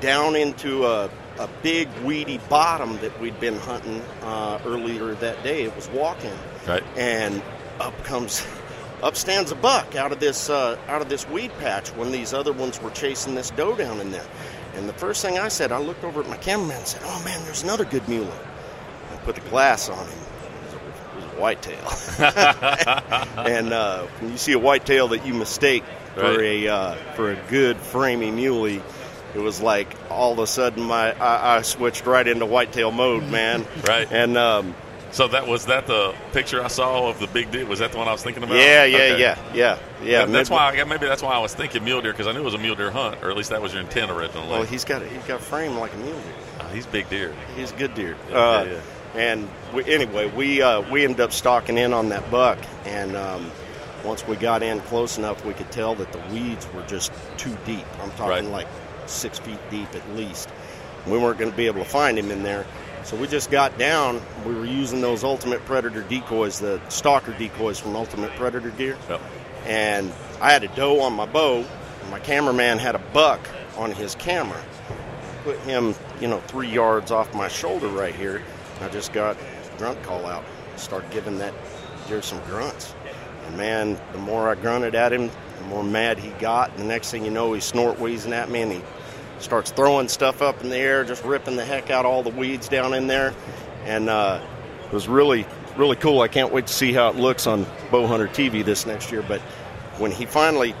down 0.00 0.34
into 0.36 0.84
a, 0.84 1.08
a 1.38 1.48
big 1.62 1.88
weedy 2.04 2.38
bottom 2.48 2.96
that 2.98 3.18
we'd 3.20 3.38
been 3.40 3.56
hunting 3.58 4.00
uh, 4.22 4.60
earlier 4.64 5.14
that 5.16 5.42
day. 5.42 5.64
It 5.64 5.74
was 5.74 5.88
walking, 5.90 6.32
Right. 6.66 6.82
and 6.96 7.42
up 7.80 7.96
comes, 8.04 8.46
up 9.02 9.16
stands 9.16 9.50
a 9.50 9.54
buck 9.56 9.96
out 9.96 10.12
of 10.12 10.20
this 10.20 10.48
uh, 10.50 10.76
out 10.88 11.02
of 11.02 11.08
this 11.08 11.26
weed 11.28 11.50
patch 11.58 11.88
when 11.90 12.12
these 12.12 12.32
other 12.32 12.52
ones 12.52 12.80
were 12.80 12.90
chasing 12.90 13.34
this 13.34 13.50
doe 13.50 13.74
down 13.76 14.00
in 14.00 14.10
there. 14.10 14.26
And 14.74 14.88
the 14.88 14.92
first 14.94 15.20
thing 15.22 15.38
I 15.38 15.48
said, 15.48 15.70
I 15.72 15.78
looked 15.78 16.04
over 16.04 16.20
at 16.22 16.28
my 16.28 16.36
cameraman 16.38 16.78
and 16.78 16.86
said, 16.86 17.02
"Oh 17.04 17.22
man, 17.24 17.42
there's 17.44 17.62
another 17.62 17.84
good 17.84 18.06
muley." 18.08 18.28
I 19.12 19.16
put 19.24 19.34
the 19.34 19.42
glass 19.50 19.88
on 19.90 20.06
him. 20.06 20.18
It 20.18 20.64
was 20.64 20.74
a, 20.74 20.76
it 20.76 21.16
was 21.16 21.24
a 21.24 21.40
whitetail. 21.40 21.88
and 23.46 23.72
uh, 23.72 24.06
when 24.20 24.32
you 24.32 24.38
see 24.38 24.52
a 24.52 24.58
whitetail 24.58 25.08
that 25.08 25.26
you 25.26 25.34
mistake 25.34 25.84
for 26.14 26.22
Right. 26.22 26.40
a 26.40 26.68
uh, 26.68 26.94
for 27.14 27.32
a 27.32 27.36
good 27.48 27.76
framey 27.78 28.32
muley, 28.32 28.82
it 29.34 29.38
was 29.38 29.60
like 29.60 29.88
all 30.10 30.32
of 30.32 30.38
a 30.38 30.46
sudden 30.46 30.82
my 30.84 31.12
I, 31.18 31.58
I 31.58 31.62
switched 31.62 32.06
right 32.06 32.26
into 32.26 32.46
whitetail 32.46 32.90
mode, 32.90 33.24
man. 33.24 33.66
Right. 33.86 34.10
And 34.12 34.36
um, 34.36 34.74
So 35.10 35.28
that 35.28 35.46
was 35.46 35.66
that 35.66 35.86
the 35.86 36.14
picture 36.32 36.62
I 36.64 36.68
saw 36.68 37.08
of 37.10 37.18
the 37.18 37.26
big 37.26 37.50
deer. 37.50 37.66
Was 37.66 37.80
that 37.80 37.92
the 37.92 37.98
one 37.98 38.08
I 38.08 38.12
was 38.12 38.22
thinking 38.22 38.42
about? 38.42 38.56
yeah, 38.56 38.84
yeah, 38.84 38.96
Okay. 38.96 39.20
yeah, 39.20 39.38
yeah, 39.54 39.78
yeah. 40.02 40.18
That- 40.24 40.32
that's 40.32 40.50
why 40.50 40.70
I 40.70 40.84
maybe 40.84 41.06
that's 41.06 41.22
why 41.22 41.32
I 41.32 41.38
was 41.38 41.54
thinking 41.54 41.84
mule 41.84 42.00
deer 42.00 42.12
because 42.12 42.26
I 42.26 42.32
knew 42.32 42.40
it 42.40 42.44
was 42.44 42.54
a 42.54 42.58
mule 42.58 42.74
deer 42.76 42.90
hunt, 42.90 43.22
or 43.22 43.30
at 43.30 43.36
least 43.36 43.50
that 43.50 43.60
was 43.60 43.72
your 43.72 43.82
intent 43.82 44.10
originally. 44.10 44.48
Well, 44.48 44.62
he's 44.64 44.84
got 44.84 45.02
he's 45.02 45.24
got 45.24 45.40
a 45.40 45.44
frame 45.44 45.76
like 45.76 45.92
a 45.92 45.96
mule 45.98 46.12
deer. 46.12 46.32
Uh, 46.60 46.68
he's 46.68 46.86
big 46.86 47.08
deer. 47.10 47.34
He's 47.56 47.72
a 47.72 47.76
good 47.76 47.94
deer. 47.94 48.16
Yeah, 48.30 48.36
uh, 48.38 48.64
yeah, 48.64 49.20
And 49.20 49.48
we, 49.74 49.84
anyway, 49.84 50.30
we 50.30 50.62
uh, 50.62 50.80
we 50.90 51.04
ended 51.04 51.20
up 51.20 51.32
stalking 51.32 51.76
in 51.78 51.92
on 51.92 52.08
that 52.10 52.30
buck, 52.30 52.58
and 52.86 53.14
um, 53.16 53.50
once 54.04 54.26
we 54.26 54.36
got 54.36 54.62
in 54.62 54.80
close 54.80 55.18
enough, 55.18 55.44
we 55.44 55.52
could 55.52 55.70
tell 55.70 55.94
that 55.96 56.10
the 56.12 56.20
weeds 56.32 56.66
were 56.72 56.82
just 56.86 57.12
too 57.36 57.54
deep. 57.66 57.84
I'm 58.02 58.10
talking 58.12 58.28
Right. 58.28 58.44
like 58.44 58.66
six 59.10 59.38
feet 59.38 59.58
deep 59.70 59.92
at 59.94 60.08
least. 60.16 60.48
We 61.06 61.18
weren't 61.18 61.38
going 61.38 61.50
to 61.50 61.56
be 61.56 61.66
able 61.66 61.82
to 61.82 61.88
find 61.88 62.18
him 62.18 62.30
in 62.30 62.42
there, 62.42 62.64
so 63.04 63.16
we 63.16 63.26
just 63.26 63.50
got 63.50 63.76
down. 63.78 64.20
We 64.46 64.54
were 64.54 64.64
using 64.64 65.00
those 65.00 65.24
Ultimate 65.24 65.64
Predator 65.64 66.02
decoys, 66.02 66.60
the 66.60 66.80
stalker 66.88 67.32
decoys 67.32 67.78
from 67.80 67.96
Ultimate 67.96 68.30
Predator 68.32 68.70
Gear 68.70 68.96
Yep. 69.08 69.20
and 69.66 70.12
I 70.40 70.52
had 70.52 70.62
a 70.64 70.68
doe 70.68 71.00
on 71.00 71.12
my 71.12 71.26
bow, 71.26 71.64
and 72.00 72.10
my 72.10 72.18
cameraman 72.20 72.78
had 72.78 72.94
a 72.94 73.00
buck 73.12 73.40
on 73.76 73.90
his 73.92 74.14
camera. 74.16 74.60
Put 75.44 75.58
him, 75.60 75.94
you 76.20 76.28
know, 76.28 76.38
three 76.40 76.68
yards 76.68 77.10
off 77.10 77.34
my 77.34 77.48
shoulder 77.48 77.88
right 77.88 78.14
here. 78.14 78.42
I 78.80 78.88
just 78.88 79.12
got 79.12 79.36
grunt 79.78 80.00
call 80.02 80.26
out. 80.26 80.44
Start 80.76 81.08
giving 81.10 81.38
that 81.38 81.54
deer 82.08 82.22
some 82.22 82.40
grunts. 82.44 82.94
And 83.46 83.56
man, 83.56 84.00
the 84.12 84.18
more 84.18 84.48
I 84.48 84.54
grunted 84.54 84.94
at 84.94 85.12
him, 85.12 85.30
the 85.62 85.68
more 85.68 85.84
mad 85.84 86.18
he 86.18 86.30
got. 86.32 86.70
And 86.70 86.80
the 86.80 86.84
next 86.84 87.10
thing 87.10 87.24
you 87.24 87.30
know, 87.30 87.52
he's 87.52 87.64
snort 87.64 87.98
wheezing 87.98 88.32
at 88.32 88.50
me 88.50 88.62
and 88.62 88.72
he 88.72 88.82
starts 89.38 89.70
throwing 89.70 90.08
stuff 90.08 90.42
up 90.42 90.62
in 90.62 90.70
the 90.70 90.76
air, 90.76 91.04
just 91.04 91.24
ripping 91.24 91.56
the 91.56 91.64
heck 91.64 91.90
out 91.90 92.04
all 92.04 92.22
the 92.22 92.30
weeds 92.30 92.68
down 92.68 92.94
in 92.94 93.06
there. 93.06 93.34
And 93.84 94.08
uh, 94.08 94.40
it 94.84 94.92
was 94.92 95.08
really, 95.08 95.46
really 95.76 95.96
cool. 95.96 96.20
I 96.20 96.28
can't 96.28 96.52
wait 96.52 96.66
to 96.66 96.72
see 96.72 96.92
how 96.92 97.08
it 97.08 97.16
looks 97.16 97.46
on 97.46 97.64
Bowhunter 97.90 98.28
TV 98.28 98.64
this 98.64 98.86
next 98.86 99.10
year. 99.10 99.22
But 99.26 99.40
when 99.98 100.10
he 100.10 100.26
finally 100.26 100.74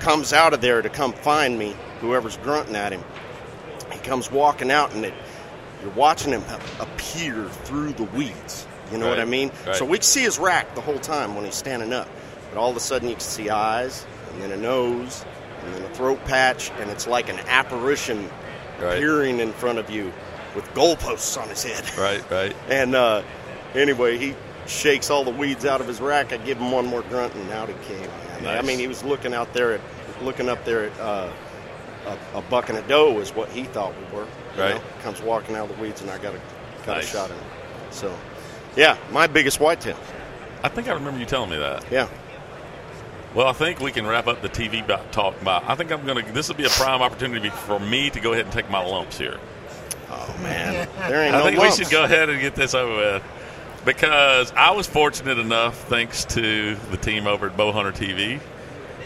comes 0.00 0.32
out 0.32 0.54
of 0.54 0.60
there 0.60 0.82
to 0.82 0.88
come 0.88 1.12
find 1.12 1.58
me, 1.58 1.76
whoever's 2.00 2.36
grunting 2.38 2.76
at 2.76 2.92
him, 2.92 3.04
he 3.92 3.98
comes 4.00 4.30
walking 4.30 4.70
out 4.70 4.94
and 4.94 5.04
it, 5.04 5.14
you're 5.82 5.92
watching 5.92 6.32
him 6.32 6.42
appear 6.80 7.48
through 7.48 7.92
the 7.92 8.04
weeds. 8.04 8.66
You 8.92 8.98
know 8.98 9.08
what 9.08 9.20
I 9.20 9.24
mean? 9.24 9.52
right. 9.66 9.76
So 9.76 9.84
we 9.84 9.98
can 9.98 10.02
see 10.02 10.22
his 10.22 10.38
rack 10.38 10.74
the 10.74 10.80
whole 10.80 10.98
time 10.98 11.36
when 11.36 11.44
he's 11.44 11.54
standing 11.54 11.92
up. 11.92 12.08
But 12.50 12.58
all 12.58 12.70
of 12.70 12.76
a 12.76 12.80
sudden 12.80 13.08
you 13.08 13.14
can 13.14 13.20
see 13.20 13.48
eyes, 13.50 14.04
and 14.32 14.42
then 14.42 14.52
a 14.52 14.56
nose, 14.56 15.24
and 15.64 15.74
then 15.74 15.82
a 15.82 15.88
throat 15.94 16.24
patch, 16.24 16.70
and 16.80 16.90
it's 16.90 17.06
like 17.06 17.28
an 17.28 17.38
apparition 17.48 18.28
Right. 18.80 18.94
appearing 18.94 19.40
in 19.40 19.52
front 19.52 19.78
of 19.78 19.90
you 19.90 20.10
with 20.56 20.64
goalposts 20.72 21.38
on 21.40 21.48
his 21.50 21.62
head. 21.62 21.84
Right. 21.98 22.28
Right. 22.30 22.56
And 22.70 22.94
uh, 22.94 23.22
anyway, 23.74 24.16
he 24.16 24.34
shakes 24.66 25.10
all 25.10 25.22
the 25.22 25.30
weeds 25.30 25.66
out 25.66 25.82
of 25.82 25.86
his 25.86 26.00
rack. 26.00 26.32
I 26.32 26.38
give 26.38 26.56
him 26.56 26.70
one 26.72 26.86
more 26.86 27.02
grunt, 27.02 27.34
and 27.34 27.50
out 27.50 27.68
he 27.68 27.74
came. 27.86 28.08
man. 28.42 28.56
I 28.56 28.62
mean, 28.62 28.78
he 28.78 28.86
was 28.88 29.04
looking 29.04 29.34
out 29.34 29.52
there 29.52 29.74
at, 29.74 29.80
looking 30.22 30.48
up 30.48 30.64
there 30.64 30.84
at 30.86 30.98
uh, 31.00 31.30
a, 32.34 32.38
a 32.38 32.42
buck 32.42 32.70
and 32.70 32.78
a 32.78 32.82
doe 32.88 33.18
is 33.18 33.34
what 33.34 33.50
he 33.50 33.64
thought 33.64 33.92
we 33.98 34.16
were. 34.16 34.26
Right. 34.56 34.74
know? 34.76 34.82
Comes 35.02 35.20
walking 35.20 35.56
out 35.56 35.68
of 35.68 35.76
the 35.76 35.82
weeds, 35.82 36.00
and 36.00 36.10
I 36.10 36.16
got 36.16 36.34
a 36.34 36.38
got 36.86 36.96
Nice. 36.96 37.04
a 37.04 37.06
shot 37.08 37.30
at 37.30 37.36
him. 37.36 37.44
So, 37.90 38.16
yeah, 38.76 38.96
my 39.12 39.26
biggest 39.26 39.60
whitetail. 39.60 39.98
I 40.62 40.68
think 40.70 40.88
I 40.88 40.92
remember 40.92 41.20
you 41.20 41.26
telling 41.26 41.50
me 41.50 41.58
that. 41.58 41.84
Yeah. 41.90 42.08
Well, 43.34 43.46
I 43.46 43.52
think 43.52 43.78
we 43.80 43.92
can 43.92 44.06
wrap 44.06 44.26
up 44.26 44.42
the 44.42 44.48
TV 44.48 44.84
talk 45.12 45.40
about. 45.40 45.68
I 45.68 45.74
think 45.76 45.92
I'm 45.92 46.04
going 46.04 46.24
to. 46.24 46.32
This 46.32 46.48
will 46.48 46.56
be 46.56 46.64
a 46.64 46.70
prime 46.70 47.00
opportunity 47.00 47.50
for 47.50 47.78
me 47.78 48.10
to 48.10 48.20
go 48.20 48.32
ahead 48.32 48.46
and 48.46 48.52
take 48.52 48.68
my 48.70 48.84
lumps 48.84 49.18
here. 49.18 49.38
Oh 50.10 50.36
man, 50.42 50.88
there 51.08 51.22
ain't 51.24 51.34
I 51.34 51.38
no 51.38 51.44
think 51.44 51.58
lumps. 51.58 51.78
we 51.78 51.84
should 51.84 51.92
go 51.92 52.04
ahead 52.04 52.28
and 52.28 52.40
get 52.40 52.56
this 52.56 52.74
over 52.74 52.94
with 52.94 53.22
because 53.84 54.52
I 54.56 54.72
was 54.72 54.86
fortunate 54.86 55.38
enough, 55.38 55.76
thanks 55.88 56.24
to 56.26 56.74
the 56.90 56.96
team 56.96 57.26
over 57.26 57.46
at 57.46 57.56
Bowhunter 57.56 57.92
TV, 57.92 58.40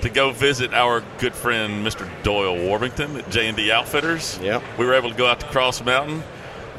to 0.00 0.08
go 0.08 0.30
visit 0.32 0.72
our 0.72 1.02
good 1.18 1.34
friend 1.34 1.86
Mr. 1.86 2.08
Doyle 2.22 2.56
Warmington 2.56 3.18
at 3.18 3.30
J 3.30 3.48
and 3.48 3.56
D 3.56 3.70
Outfitters. 3.70 4.38
Yep. 4.42 4.62
we 4.78 4.86
were 4.86 4.94
able 4.94 5.10
to 5.10 5.16
go 5.16 5.26
out 5.26 5.40
to 5.40 5.46
Cross 5.46 5.84
Mountain. 5.84 6.22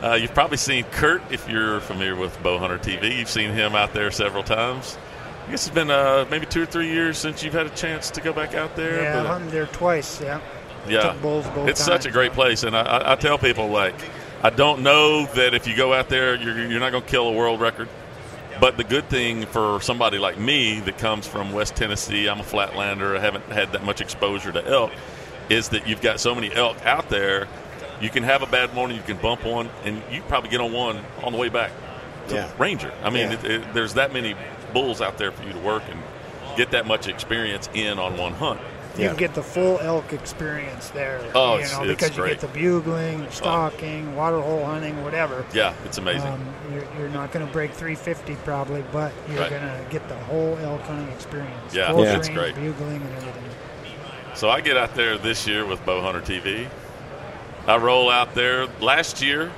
Uh, 0.03 0.13
you've 0.13 0.33
probably 0.33 0.57
seen 0.57 0.83
Curt 0.85 1.21
if 1.31 1.47
you're 1.49 1.79
familiar 1.79 2.15
with 2.15 2.35
Bowhunter 2.43 2.79
TV. 2.81 3.17
You've 3.17 3.29
seen 3.29 3.51
him 3.51 3.75
out 3.75 3.93
there 3.93 4.11
several 4.11 4.43
times. 4.43 4.97
I 5.45 5.51
guess 5.51 5.67
it's 5.67 5.75
been 5.75 5.91
uh, 5.91 6.25
maybe 6.31 6.45
two 6.47 6.63
or 6.63 6.65
three 6.65 6.89
years 6.89 7.17
since 7.17 7.43
you've 7.43 7.53
had 7.53 7.67
a 7.67 7.71
chance 7.71 8.09
to 8.11 8.21
go 8.21 8.33
back 8.33 8.55
out 8.55 8.75
there. 8.75 9.03
Yeah, 9.03 9.13
but, 9.17 9.25
I 9.25 9.29
hunted 9.33 9.51
there 9.51 9.67
twice. 9.67 10.19
Yeah. 10.19 10.41
yeah, 10.87 11.01
Took 11.11 11.21
bulls 11.21 11.47
both 11.49 11.69
it's 11.69 11.83
such 11.83 12.05
a 12.05 12.11
great 12.11 12.33
place, 12.33 12.63
and 12.63 12.75
I, 12.75 12.81
I, 12.81 13.11
I 13.13 13.15
tell 13.15 13.37
people 13.37 13.67
like, 13.67 13.93
I 14.41 14.49
don't 14.49 14.81
know 14.81 15.25
that 15.27 15.53
if 15.53 15.67
you 15.67 15.75
go 15.75 15.93
out 15.93 16.09
there, 16.09 16.35
you're, 16.35 16.67
you're 16.67 16.79
not 16.79 16.91
going 16.91 17.03
to 17.03 17.09
kill 17.09 17.27
a 17.27 17.33
world 17.33 17.61
record. 17.61 17.89
But 18.59 18.77
the 18.77 18.83
good 18.83 19.09
thing 19.09 19.45
for 19.45 19.81
somebody 19.81 20.17
like 20.17 20.39
me 20.39 20.79
that 20.81 20.97
comes 20.97 21.27
from 21.27 21.51
West 21.51 21.75
Tennessee, 21.75 22.27
I'm 22.27 22.39
a 22.39 22.43
flatlander, 22.43 23.17
I 23.17 23.19
haven't 23.19 23.45
had 23.45 23.73
that 23.73 23.83
much 23.83 24.01
exposure 24.01 24.51
to 24.51 24.65
elk, 24.65 24.91
is 25.49 25.69
that 25.69 25.87
you've 25.87 26.01
got 26.01 26.19
so 26.19 26.33
many 26.33 26.53
elk 26.53 26.83
out 26.85 27.09
there. 27.09 27.47
You 28.01 28.09
can 28.09 28.23
have 28.23 28.41
a 28.41 28.47
bad 28.47 28.73
morning, 28.73 28.97
you 28.97 29.03
can 29.03 29.17
bump 29.17 29.45
one, 29.45 29.69
and 29.83 30.01
you 30.11 30.21
probably 30.23 30.49
get 30.49 30.61
on 30.61 30.71
one 30.71 31.03
on 31.21 31.33
the 31.33 31.37
way 31.37 31.49
back 31.49 31.71
to 32.29 32.35
Yeah. 32.35 32.51
Ranger. 32.57 32.91
I 33.03 33.09
mean, 33.09 33.31
Yeah. 33.31 33.39
it, 33.39 33.45
it, 33.45 33.73
there's 33.73 33.95
that 33.95 34.13
many 34.13 34.35
bulls 34.75 35.01
out 35.01 35.17
there 35.17 35.31
for 35.31 35.41
you 35.47 35.53
to 35.53 35.59
work 35.59 35.81
and 35.89 35.99
get 36.57 36.69
that 36.71 36.85
much 36.85 37.07
experience 37.07 37.69
in 37.73 37.97
on 37.97 38.15
one 38.17 38.33
hunt. 38.33 38.59
You 38.97 39.03
Yeah. 39.03 39.07
can 39.09 39.17
get 39.17 39.33
the 39.33 39.41
full 39.43 39.79
elk 39.79 40.13
experience 40.13 40.89
there. 40.89 41.19
Oh, 41.33 41.55
you 41.55 41.61
it's- 41.63 41.71
know, 41.77 41.83
it's 41.83 41.91
because 42.03 42.15
you 42.15 42.23
great. 42.23 42.39
get 42.39 42.53
the 42.53 42.59
bugling, 42.59 43.27
stalking, 43.31 44.15
water 44.15 44.39
hole 44.39 44.65
hunting, 44.65 45.01
whatever. 45.03 45.43
Yeah, 45.53 45.73
it's 45.85 45.97
amazing. 45.97 46.27
Um, 46.31 46.45
you're, 46.73 46.85
you're 46.99 47.09
not 47.09 47.31
going 47.31 47.45
to 47.45 47.51
break 47.51 47.71
350 47.71 48.35
probably, 48.45 48.83
but 48.93 49.11
you're 49.29 49.39
Right. 49.41 49.49
going 49.49 49.61
to 49.63 49.79
get 49.89 50.07
the 50.07 50.15
whole 50.15 50.57
elk 50.61 50.81
hunting 50.83 51.09
experience. 51.13 51.73
Yeah, 51.73 51.91
Close 51.91 52.05
yeah. 52.07 52.17
it's 52.17 52.29
great. 52.29 52.55
Bugling 52.55 53.01
and 53.01 53.15
everything. 53.17 53.43
So 54.33 54.49
I 54.49 54.59
get 54.61 54.75
out 54.77 54.93
there 54.95 55.17
this 55.17 55.47
year 55.47 55.65
with 55.65 55.79
Bowhunter 55.85 56.21
TV. 56.23 56.67
I 57.67 57.77
roll 57.77 58.09
out 58.09 58.33
there. 58.35 58.67
Last 58.81 59.21
year 59.21 59.51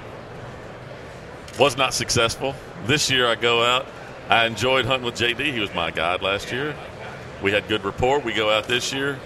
was 1.60 1.76
not 1.78 1.94
successful. 1.94 2.56
This 2.86 3.10
year 3.12 3.28
I 3.28 3.36
go 3.36 3.64
out. 3.64 3.86
I 4.30 4.46
enjoyed 4.46 4.86
hunting 4.86 5.06
with 5.06 5.16
JD. 5.16 5.54
He 5.54 5.60
was 5.60 5.74
my 5.74 5.92
guide 5.92 6.22
last 6.22 6.52
year. 6.52 6.76
We 7.42 7.52
had 7.52 7.68
good 7.68 7.84
rapport. 7.84 8.20
We 8.20 8.34
go 8.34 8.50
out 8.50 8.66
this 8.68 8.92
year. 8.94 9.20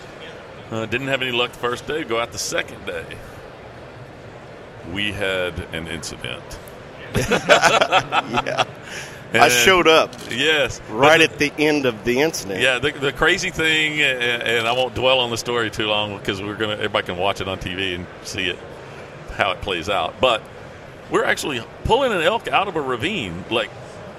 Uh, 0.69 0.85
didn't 0.85 1.07
have 1.07 1.21
any 1.21 1.31
luck 1.31 1.51
the 1.51 1.59
first 1.59 1.87
day. 1.87 2.03
Go 2.03 2.19
out 2.19 2.31
the 2.31 2.37
second 2.37 2.85
day. 2.85 3.05
We 4.93 5.11
had 5.11 5.57
an 5.73 5.87
incident. 5.87 6.43
yeah. 7.15 8.63
I 9.33 9.47
showed 9.49 9.87
up 9.87 10.13
Yes. 10.29 10.81
Right 10.89 11.17
the- 11.17 11.23
at 11.25 11.37
the 11.39 11.53
end 11.57 11.85
of 11.85 12.03
the 12.03 12.19
incident. 12.21 12.59
Yeah, 12.61 12.79
the, 12.79 12.91
the 12.91 13.11
crazy 13.13 13.49
thing, 13.49 14.01
and, 14.01 14.43
and 14.43 14.67
I 14.67 14.71
won't 14.73 14.93
dwell 14.93 15.19
on 15.19 15.29
the 15.29 15.37
story 15.37 15.69
too 15.71 15.87
long 15.87 16.17
because 16.17 16.41
we're 16.41 16.55
gonna 16.55 16.73
everybody 16.73 17.05
can 17.07 17.17
watch 17.17 17.41
it 17.41 17.47
on 17.47 17.57
TV 17.57 17.95
and 17.95 18.05
see 18.23 18.49
it 18.49 18.59
how 19.35 19.51
it 19.51 19.61
plays 19.61 19.89
out. 19.89 20.19
But 20.19 20.41
we're 21.09 21.23
actually 21.23 21.61
pulling 21.85 22.11
an 22.11 22.21
elk 22.21 22.47
out 22.49 22.67
of 22.67 22.75
a 22.75 22.81
ravine, 22.81 23.45
like 23.49 23.69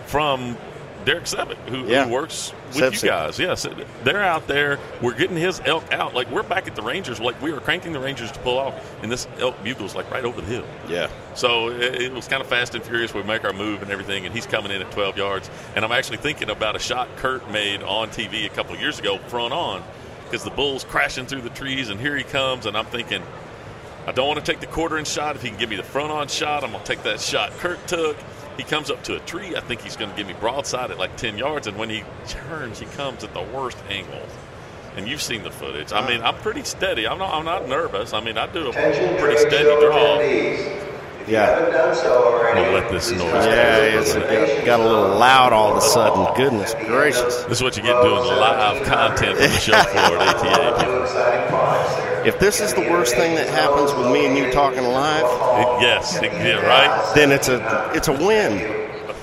from 0.07 0.57
Derek 1.05 1.25
Sevick, 1.25 1.57
who, 1.69 1.85
Yeah. 1.87 2.05
who 2.05 2.13
works 2.13 2.53
with 2.75 3.03
you 3.03 3.09
guys. 3.09 3.39
Yes, 3.39 3.67
they're 4.05 4.23
out 4.23 4.47
there. 4.47 4.79
We're 5.01 5.15
getting 5.15 5.37
his 5.37 5.61
elk 5.65 5.93
out. 5.93 6.15
Like 6.15 6.31
we're 6.31 6.43
back 6.43 6.67
at 6.69 6.77
the 6.77 6.83
Rangers. 6.83 7.21
Like 7.21 7.41
we 7.43 7.53
were 7.53 7.61
cranking 7.61 7.93
the 7.93 7.99
Rangers 8.01 8.31
to 8.33 8.39
pull 8.41 8.59
off, 8.59 8.75
and 9.03 9.11
this 9.11 9.27
elk 9.39 9.63
bugle's 9.65 9.95
like 9.95 10.11
right 10.11 10.25
over 10.25 10.41
the 10.41 10.47
hill. 10.47 10.65
Yeah. 10.89 11.09
So 11.35 11.69
it, 11.71 12.03
it 12.03 12.13
was 12.13 12.29
kind 12.29 12.41
of 12.43 12.49
fast 12.49 12.75
and 12.75 12.85
furious. 12.85 13.13
We 13.15 13.23
make 13.23 13.45
our 13.45 13.53
move 13.53 13.83
and 13.83 13.91
everything, 13.91 14.27
and 14.27 14.35
he's 14.35 14.47
coming 14.47 14.71
in 14.71 14.81
at 14.83 14.91
12 14.93 15.17
yards. 15.17 15.51
And 15.75 15.85
I'm 15.85 15.93
actually 15.93 16.19
thinking 16.19 16.51
about 16.51 16.77
a 16.77 16.79
shot 16.79 17.09
Curt 17.17 17.51
made 17.51 17.83
on 17.83 18.09
TV 18.11 18.47
a 18.47 18.51
couple 18.51 18.75
of 18.75 18.81
years 18.81 18.99
ago, 18.99 19.19
front 19.19 19.53
on, 19.53 19.83
because 20.25 20.45
the 20.45 20.51
bull's 20.51 20.85
crashing 20.85 21.27
through 21.27 21.43
the 21.43 21.51
trees, 21.51 21.89
and 21.89 21.99
here 22.01 22.17
he 22.17 22.23
comes. 22.25 22.67
And 22.67 22.77
I'm 22.77 22.87
thinking, 22.87 23.23
I 24.07 24.13
don't 24.13 24.27
want 24.27 24.45
to 24.45 24.45
take 24.53 24.61
the 24.61 24.67
quarter 24.67 24.99
inch 24.99 25.09
shot. 25.09 25.37
If 25.37 25.43
he 25.43 25.49
can 25.51 25.59
give 25.59 25.71
me 25.71 25.77
the 25.77 25.83
front 25.83 26.11
on 26.11 26.29
shot, 26.29 26.65
I'm 26.65 26.73
going 26.73 26.83
to 26.83 26.87
take 26.95 27.03
that 27.05 27.21
shot 27.21 27.51
Curt 27.59 27.87
took. 27.87 28.17
He 28.57 28.63
comes 28.65 28.91
up 28.91 29.03
to 29.05 29.17
a 29.17 29.21
tree. 29.21 29.57
I 29.57 29.61
think 29.61 29.81
he's 29.81 29.97
going 29.97 30.11
to 30.11 30.17
give 30.17 30.27
me 30.27 30.35
broadside 30.35 30.91
at 30.91 30.99
like 30.99 31.17
10 31.17 31.39
yards. 31.39 31.67
And 31.67 31.77
when 31.77 31.91
he 31.91 32.05
turns, 32.29 32.79
he 32.79 32.87
comes 32.87 33.25
at 33.25 33.33
the 33.35 33.43
worst 33.43 33.79
angle. 33.89 34.27
And 34.97 35.09
you've 35.09 35.23
seen 35.23 35.43
the 35.43 35.51
footage. 35.51 35.93
I 35.93 36.07
mean, 36.07 36.21
I'm 36.21 36.35
pretty 36.37 36.65
steady. 36.65 37.09
I'm 37.09 37.17
not. 37.17 37.33
I'm 37.33 37.47
not 37.47 37.67
nervous. 37.67 38.13
I 38.13 38.21
mean, 38.21 38.37
I 38.37 38.47
do 38.47 38.69
a 38.69 38.73
pretty 38.73 39.39
steady 39.39 39.65
draw. 39.65 40.21
Yeah. 41.27 41.65
I'm 41.65 42.55
gonna 42.55 42.73
let 42.73 42.91
this 42.91 43.11
noise. 43.11 43.21
Yeah, 43.21 43.77
it's, 44.01 44.15
it 44.15 44.67
got, 44.67 44.67
got 44.67 44.81
a 44.81 44.83
little 44.83 45.19
loud 45.19 45.53
all 45.53 45.71
of 45.71 45.79
a 45.79 45.81
sudden. 45.81 46.35
Goodness 46.37 46.75
gracious. 46.75 47.45
This 47.45 47.59
is 47.59 47.63
what 47.63 47.77
you 47.77 47.83
get 47.83 48.03
doing 48.03 48.17
live 48.17 48.85
content 48.85 49.39
from 49.39 49.51
the 49.51 49.59
show 49.59 49.73
floor 49.73 50.19
at 50.19 50.37
ATA. 50.37 52.12
If 52.25 52.39
this 52.39 52.61
is 52.61 52.73
the 52.75 52.81
worst 52.83 53.15
thing 53.17 53.35
that 53.35 53.49
happens 53.49 53.93
with 53.95 54.07
me 54.13 54.27
and 54.27 54.37
you 54.37 54.51
talking 54.53 54.83
live, 54.85 55.25
It- 55.25 55.83
yes, 55.83 56.17
it- 56.17 56.25
yeah, 56.33 56.61
right. 56.67 57.15
then 57.15 57.33
it's 57.33 57.49
a 57.49 57.91
it's 57.95 58.09
a 58.09 58.13
win. 58.13 58.79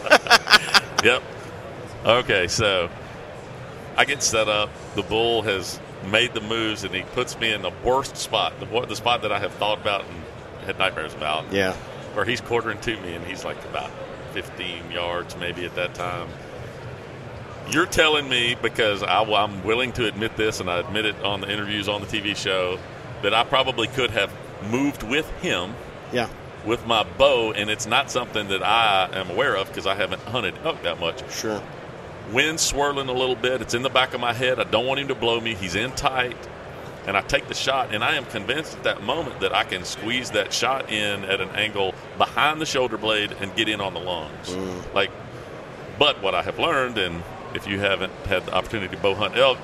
Yep. 1.04 1.24
Okay, 2.06 2.48
so 2.48 2.90
I 3.96 4.04
get 4.04 4.22
set 4.22 4.50
up. 4.50 4.70
The 4.96 5.02
bull 5.04 5.44
has 5.44 5.80
made 6.12 6.34
the 6.34 6.42
moves, 6.42 6.84
and 6.84 6.94
he 6.94 7.04
puts 7.04 7.40
me 7.40 7.54
in 7.54 7.62
the 7.62 7.72
worst 7.86 8.18
spot, 8.18 8.60
the, 8.60 8.66
the 8.86 8.96
spot 8.98 9.22
that 9.22 9.32
I 9.32 9.40
have 9.40 9.54
thought 9.54 9.80
about 9.80 10.04
and 10.04 10.66
had 10.66 10.78
nightmares 10.78 11.14
about. 11.14 11.52
Yeah. 11.54 11.72
Where 12.16 12.26
he's 12.26 12.42
quartering 12.42 12.80
to 12.82 12.98
me, 13.00 13.14
and 13.16 13.26
he's 13.26 13.46
like 13.46 13.64
about 13.66 13.90
15 14.34 14.92
yards 14.92 15.38
maybe 15.38 15.64
at 15.66 15.76
that 15.76 15.94
time. 15.94 16.28
You're 17.72 17.86
telling 17.86 18.28
me 18.28 18.56
because 18.62 19.04
I, 19.04 19.22
I'm 19.22 19.64
willing 19.64 19.92
to 19.94 20.08
admit 20.08 20.36
this, 20.38 20.60
and 20.60 20.70
I 20.70 20.80
admit 20.80 21.06
it 21.06 21.16
on 21.24 21.42
the 21.42 21.52
interviews 21.52 21.88
on 21.88 22.02
the 22.02 22.08
TV 22.08 22.36
show, 22.36 22.80
that 23.22 23.34
I 23.34 23.44
probably 23.44 23.88
could 23.88 24.12
have 24.12 24.32
moved 24.72 25.04
with 25.04 25.30
him 25.42 25.76
Yeah. 26.12 26.30
with 26.66 26.86
my 26.88 27.04
bow, 27.04 27.52
and 27.52 27.70
it's 27.70 27.86
not 27.86 28.10
something 28.10 28.48
that 28.48 28.64
I 28.64 29.10
am 29.14 29.30
aware 29.30 29.56
of 29.56 29.68
because 29.68 29.86
I 29.86 29.94
haven't 29.96 30.22
hunted 30.24 30.56
elk 30.64 30.82
that 30.84 31.00
much. 31.00 31.22
Sure. 31.32 31.62
Wind 32.32 32.60
swirling 32.60 33.08
a 33.10 33.14
little 33.14 33.36
bit. 33.36 33.62
It's 33.62 33.74
in 33.74 33.82
the 33.84 33.90
back 33.90 34.14
of 34.14 34.20
my 34.22 34.34
head. 34.34 34.60
I 34.60 34.64
don't 34.64 34.86
want 34.86 35.00
him 35.00 35.08
to 35.10 35.16
blow 35.16 35.40
me. 35.40 35.54
He's 35.56 35.76
in 35.76 35.92
tight. 35.92 36.38
And 37.08 37.16
I 37.18 37.22
take 37.22 37.48
the 37.48 37.54
shot, 37.56 37.94
and 37.94 38.04
I 38.04 38.16
am 38.16 38.26
convinced 38.26 38.78
at 38.78 38.84
that 38.84 39.04
moment 39.04 39.40
that 39.40 39.54
I 39.56 39.64
can 39.64 39.84
squeeze 39.84 40.32
that 40.32 40.54
shot 40.54 40.92
in 40.92 41.24
at 41.26 41.40
an 41.42 41.50
angle 41.52 41.94
behind 42.18 42.62
the 42.62 42.66
shoulder 42.68 42.98
blade 42.98 43.32
and 43.40 43.56
get 43.56 43.68
in 43.70 43.80
on 43.82 43.94
the 43.94 44.00
lungs. 44.00 44.50
Mm. 44.50 44.94
Like, 44.94 45.10
but 45.98 46.22
what 46.22 46.36
I 46.36 46.42
have 46.44 46.60
learned, 46.60 46.98
and 47.00 47.24
if 47.54 47.68
you 47.68 47.80
haven't 47.80 48.14
had 48.26 48.46
the 48.46 48.54
opportunity 48.54 48.96
to 48.96 49.02
bow 49.02 49.16
hunt 49.16 49.36
elk, 49.38 49.58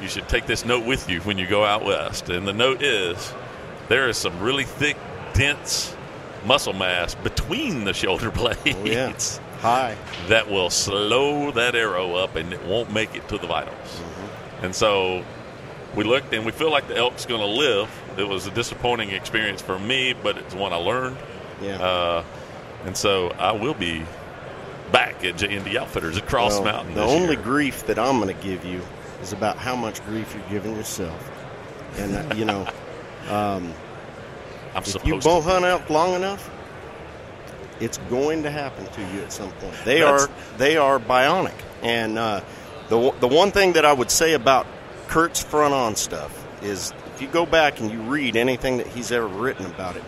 you 0.00 0.08
should 0.08 0.28
take 0.28 0.46
this 0.46 0.64
note 0.64 0.84
with 0.86 1.08
you 1.08 1.20
when 1.20 1.38
you 1.38 1.46
go 1.46 1.64
out 1.64 1.84
west. 1.84 2.28
And 2.28 2.46
the 2.46 2.52
note 2.52 2.82
is 2.82 3.32
there 3.88 4.08
is 4.08 4.16
some 4.16 4.38
really 4.40 4.64
thick, 4.64 4.96
dense 5.34 5.94
muscle 6.44 6.72
mass 6.72 7.14
between 7.14 7.84
the 7.84 7.92
shoulder 7.94 8.30
blades 8.32 8.60
Oh, 8.66 8.84
yeah. 8.84 9.12
Hi. 9.60 9.96
that 10.28 10.50
will 10.50 10.70
slow 10.70 11.50
that 11.52 11.74
arrow 11.74 12.14
up 12.14 12.36
and 12.36 12.52
it 12.52 12.62
won't 12.64 12.92
make 12.92 13.14
it 13.14 13.26
to 13.28 13.38
the 13.38 13.46
vitals. 13.46 13.74
Mm-hmm. 13.78 14.64
And 14.66 14.74
so 14.74 15.24
we 15.94 16.04
looked 16.04 16.32
and 16.34 16.44
we 16.44 16.52
feel 16.52 16.70
like 16.70 16.88
the 16.88 16.96
elk's 16.96 17.24
going 17.26 17.40
to 17.40 17.46
live. 17.46 17.88
It 18.18 18.28
was 18.28 18.46
a 18.46 18.50
disappointing 18.50 19.10
experience 19.10 19.62
for 19.62 19.78
me, 19.78 20.12
but 20.12 20.36
it's 20.36 20.54
one 20.54 20.72
I 20.72 20.76
learned. 20.76 21.16
Yeah. 21.62 21.76
Uh, 21.82 22.24
and 22.84 22.96
so 22.96 23.30
I 23.38 23.52
will 23.52 23.74
be 23.74 24.04
back 24.92 25.24
at 25.24 25.36
J&D 25.36 25.76
Outfitters 25.78 26.16
at 26.16 26.26
Cross 26.26 26.54
Well, 26.54 26.64
Mountain. 26.64 26.94
The 26.94 27.02
only 27.02 27.34
year. 27.34 27.42
grief 27.42 27.86
that 27.86 27.98
I'm 27.98 28.20
going 28.20 28.34
to 28.34 28.42
give 28.42 28.64
you 28.64 28.80
is 29.22 29.32
about 29.32 29.56
how 29.56 29.76
much 29.76 30.04
grief 30.06 30.34
you're 30.34 30.48
giving 30.50 30.76
yourself. 30.76 31.30
And 31.98 32.14
uh, 32.14 32.34
you 32.34 32.44
know, 32.44 32.62
um, 33.28 33.72
I'm 34.74 34.82
if 34.82 34.86
supposed 34.86 35.06
you 35.06 35.18
bow 35.20 35.40
hunt 35.40 35.64
out 35.64 35.90
long 35.90 36.14
enough, 36.14 36.50
it's 37.80 37.98
going 38.10 38.42
to 38.42 38.50
happen 38.50 38.86
to 38.86 39.00
you 39.14 39.20
at 39.22 39.32
some 39.32 39.50
point. 39.52 39.74
They 39.84 40.00
That's- 40.00 40.26
are 40.26 40.30
they 40.58 40.76
are 40.76 40.98
bionic, 40.98 41.54
and 41.82 42.18
uh, 42.18 42.40
the 42.88 43.12
the 43.20 43.28
one 43.28 43.50
thing 43.50 43.72
that 43.74 43.84
I 43.84 43.92
would 43.92 44.10
say 44.10 44.34
about 44.34 44.66
Curt's 45.08 45.42
front 45.42 45.74
on 45.74 45.96
stuff 45.96 46.44
is 46.62 46.92
if 47.14 47.22
you 47.22 47.28
go 47.28 47.46
back 47.46 47.80
and 47.80 47.90
you 47.90 48.00
read 48.02 48.36
anything 48.36 48.78
that 48.78 48.86
he's 48.88 49.12
ever 49.12 49.26
written 49.26 49.66
about 49.66 49.96
it, 49.96 50.02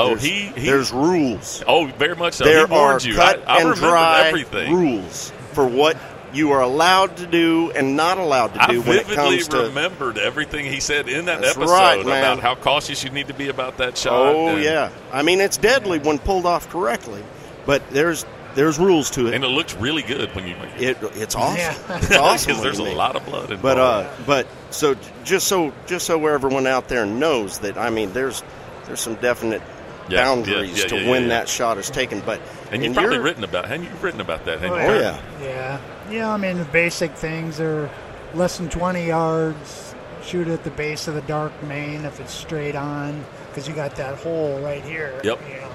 Oh, 0.00 0.08
there's, 0.08 0.22
he, 0.22 0.40
he 0.46 0.66
there's 0.66 0.92
rules. 0.92 1.62
Oh, 1.66 1.86
very 1.86 2.16
much 2.16 2.34
so. 2.34 2.44
there 2.44 2.66
he 2.66 2.74
are 2.74 3.00
you. 3.00 3.14
cut 3.14 3.46
I, 3.48 3.58
I 3.58 3.60
and 3.62 3.74
dry 3.74 4.26
everything. 4.28 4.74
rules 4.74 5.32
for 5.52 5.66
what 5.66 5.96
you 6.32 6.52
are 6.52 6.60
allowed 6.60 7.16
to 7.16 7.26
do 7.26 7.72
and 7.72 7.96
not 7.96 8.18
allowed 8.18 8.54
to 8.54 8.62
I 8.62 8.66
do 8.68 8.80
when 8.82 8.98
it 8.98 9.06
vividly 9.06 9.16
comes 9.38 9.48
to. 9.48 9.56
remembered 9.64 10.16
everything 10.16 10.64
he 10.64 10.78
said 10.80 11.08
in 11.08 11.24
that 11.24 11.42
episode 11.42 11.68
right, 11.68 12.00
about 12.00 12.38
how 12.40 12.54
cautious 12.54 13.02
you 13.02 13.10
need 13.10 13.28
to 13.28 13.34
be 13.34 13.48
about 13.48 13.78
that 13.78 13.98
shot. 13.98 14.34
Oh 14.34 14.48
and- 14.48 14.62
yeah, 14.62 14.92
I 15.12 15.22
mean 15.22 15.40
it's 15.40 15.56
deadly 15.56 15.98
when 15.98 16.18
pulled 16.18 16.46
off 16.46 16.68
correctly, 16.68 17.24
but 17.66 17.82
there's 17.90 18.24
there's 18.54 18.78
rules 18.78 19.10
to 19.10 19.28
it. 19.28 19.34
and 19.34 19.44
it 19.44 19.48
looks 19.48 19.74
really 19.74 20.02
good 20.02 20.34
when 20.34 20.46
you. 20.46 20.54
it 20.76 20.98
it's 21.14 21.34
awesome. 21.34 21.56
Yeah. 21.56 21.96
It's 21.98 22.10
awesome. 22.16 22.46
because 22.48 22.62
there's 22.62 22.78
a 22.78 22.84
make 22.84 22.96
lot 22.96 23.16
of 23.16 23.24
blood 23.26 23.50
involved. 23.50 23.62
But 23.62 23.78
uh, 23.78 24.10
but 24.26 24.46
so 24.70 24.96
just 25.24 25.46
so 25.48 25.72
just 25.86 26.06
so 26.06 26.24
everyone 26.26 26.66
out 26.66 26.88
there 26.88 27.06
knows 27.06 27.58
that 27.60 27.76
I 27.76 27.90
mean 27.90 28.12
there's 28.12 28.42
there's 28.86 29.00
some 29.00 29.16
definite 29.16 29.62
Yeah, 30.10 30.24
boundaries 30.24 30.70
yeah, 30.78 30.82
yeah, 30.82 30.88
to 30.88 31.00
yeah, 31.00 31.10
when 31.10 31.22
yeah. 31.22 31.28
that 31.28 31.48
shot 31.48 31.78
is 31.78 31.90
taken. 31.90 32.20
But 32.20 32.40
and 32.70 32.82
you've 32.84 32.94
probably 32.94 33.18
written 33.18 33.44
about. 33.44 33.66
Haven't 33.66 33.84
you 33.86 33.90
written 34.00 34.20
about 34.20 34.44
that? 34.46 34.62
Oh, 34.62 34.66
you? 34.66 34.72
Oh 34.72 34.94
yeah. 35.00 35.20
yeah, 35.40 35.46
Yeah, 35.46 35.80
yeah. 36.10 36.32
I 36.32 36.36
mean, 36.36 36.58
the 36.58 36.64
basic 36.66 37.12
things 37.12 37.60
are 37.60 37.90
less 38.34 38.58
than 38.58 38.68
20 38.68 39.06
yards. 39.06 39.94
Shoot 40.22 40.48
at 40.48 40.64
the 40.64 40.70
base 40.70 41.08
of 41.08 41.14
the 41.14 41.22
dark 41.22 41.50
mane 41.62 42.04
if 42.04 42.20
it's 42.20 42.32
straight 42.34 42.76
on, 42.76 43.24
because 43.48 43.66
you 43.66 43.74
got 43.74 43.96
that 43.96 44.18
hole 44.18 44.60
right 44.60 44.84
here. 44.84 45.18
Yep. 45.24 45.40
You 45.48 45.54
know, 45.56 45.70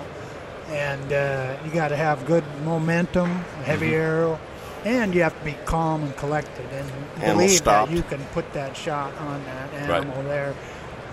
and 0.75 1.13
uh, 1.13 1.57
you 1.65 1.71
got 1.71 1.87
to 1.89 1.95
have 1.95 2.25
good 2.27 2.43
momentum, 2.63 3.29
heavy 3.63 3.87
Mm-hmm. 3.87 3.95
arrow, 3.95 4.39
and 4.83 5.15
you 5.15 5.23
have 5.23 5.37
to 5.39 5.45
be 5.45 5.53
calm 5.65 6.03
and 6.03 6.15
collected 6.15 6.65
and 6.71 6.87
Animal 7.17 7.35
believe 7.37 7.49
stopped. 7.57 7.89
that 7.89 7.97
you 7.97 8.03
can 8.03 8.23
put 8.33 8.51
that 8.53 8.77
shot 8.77 9.13
on 9.17 9.43
that 9.45 9.89
Right. 9.89 10.03
animal 10.03 10.21
there. 10.23 10.53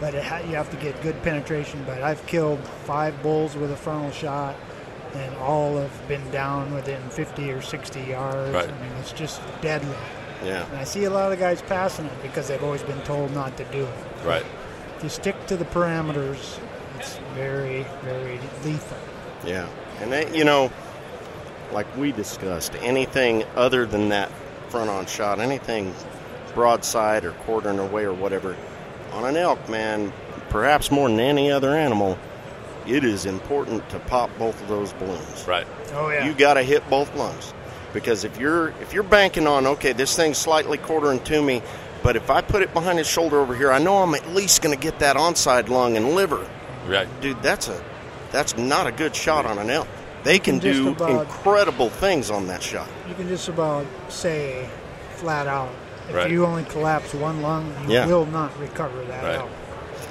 But 0.02 0.16
it 0.16 0.24
ha- 0.24 0.38
you 0.38 0.56
have 0.56 0.68
to 0.72 0.76
get 0.78 1.00
good 1.00 1.22
penetration. 1.22 1.84
But 1.86 2.02
I've 2.02 2.26
killed 2.26 2.58
five 2.86 3.22
bulls 3.22 3.54
with 3.54 3.70
a 3.70 3.76
frontal 3.76 4.10
shot, 4.10 4.56
and 5.14 5.32
all 5.36 5.76
have 5.76 6.08
been 6.08 6.28
down 6.32 6.74
within 6.74 7.00
50 7.10 7.52
or 7.52 7.62
60 7.62 8.00
yards. 8.00 8.52
Right. 8.52 8.68
I 8.68 8.82
mean, 8.82 8.90
it's 8.98 9.12
just 9.12 9.40
deadly. 9.60 9.94
yeah. 10.44 10.66
And 10.66 10.76
I 10.78 10.82
see 10.82 11.04
a 11.04 11.10
lot 11.10 11.30
of 11.30 11.38
guys 11.38 11.62
passing 11.62 12.06
it 12.06 12.20
because 12.20 12.48
they've 12.48 12.64
always 12.64 12.82
been 12.82 13.00
told 13.02 13.32
not 13.32 13.56
to 13.58 13.64
do 13.66 13.84
it. 13.84 14.26
Right. 14.26 14.44
If 14.96 15.04
you 15.04 15.08
stick 15.08 15.46
to 15.46 15.56
the 15.56 15.66
parameters, 15.66 16.58
it's 16.98 17.18
very, 17.36 17.86
very 18.02 18.40
lethal. 18.64 18.98
Yeah, 19.46 19.68
and 20.00 20.10
they, 20.12 20.36
you 20.36 20.42
know, 20.44 20.72
like 21.70 21.86
we 21.96 22.10
discussed, 22.10 22.74
anything 22.80 23.44
other 23.54 23.86
than 23.86 24.08
that 24.08 24.32
front-on 24.68 25.06
shot, 25.06 25.38
anything 25.38 25.94
broadside 26.54 27.24
or 27.24 27.32
quartering 27.44 27.78
away 27.78 28.02
or 28.02 28.12
whatever, 28.12 28.56
on 29.12 29.24
an 29.24 29.36
elk, 29.36 29.68
man, 29.68 30.12
perhaps 30.48 30.90
more 30.90 31.08
than 31.08 31.20
any 31.20 31.50
other 31.50 31.74
animal, 31.74 32.18
it 32.86 33.04
is 33.04 33.26
important 33.26 33.88
to 33.90 33.98
pop 34.00 34.30
both 34.38 34.60
of 34.62 34.68
those 34.68 34.92
balloons. 34.94 35.44
Right. 35.46 35.66
Oh 35.94 36.10
yeah. 36.10 36.26
You 36.26 36.32
got 36.34 36.54
to 36.54 36.62
hit 36.62 36.88
both 36.90 37.14
lungs 37.14 37.54
because 37.92 38.24
if 38.24 38.38
you're 38.38 38.68
if 38.80 38.92
you're 38.92 39.02
banking 39.02 39.46
on 39.46 39.66
okay, 39.66 39.92
this 39.92 40.16
thing's 40.16 40.38
slightly 40.38 40.78
quartering 40.78 41.20
to 41.24 41.40
me, 41.42 41.62
but 42.02 42.16
if 42.16 42.30
I 42.30 42.40
put 42.40 42.62
it 42.62 42.72
behind 42.74 42.98
his 42.98 43.06
shoulder 43.06 43.38
over 43.38 43.54
here, 43.54 43.70
I 43.70 43.78
know 43.78 43.98
I'm 44.02 44.14
at 44.14 44.28
least 44.30 44.62
going 44.62 44.76
to 44.76 44.80
get 44.82 44.98
that 45.00 45.16
onside 45.16 45.68
lung 45.68 45.96
and 45.96 46.14
liver 46.14 46.44
Right. 46.86 47.06
dude, 47.20 47.40
that's 47.42 47.68
a 47.68 47.80
that's 48.32 48.56
not 48.56 48.86
a 48.88 48.92
good 48.92 49.14
shot 49.14 49.46
on 49.46 49.58
an 49.58 49.70
elk. 49.70 49.86
They 50.24 50.38
can 50.38 50.58
can 50.58 50.72
do 50.72 50.88
about- 50.90 51.10
incredible 51.22 51.90
things 51.90 52.30
on 52.30 52.46
that 52.48 52.62
shot. 52.62 52.88
you 53.08 53.14
can 53.14 53.28
just 53.28 53.48
about 53.48 53.86
say 54.08 54.68
flat 55.16 55.46
out 55.46 55.70
if 56.12 56.16
Right. 56.16 56.30
you 56.30 56.44
only 56.44 56.64
collapse 56.64 57.14
one 57.14 57.40
lung, 57.42 57.72
you 57.86 57.94
Yeah. 57.94 58.06
will 58.06 58.26
not 58.26 58.50
recover 58.60 59.02
that 59.08 59.24
Right. 59.24 59.36
out. 59.38 59.48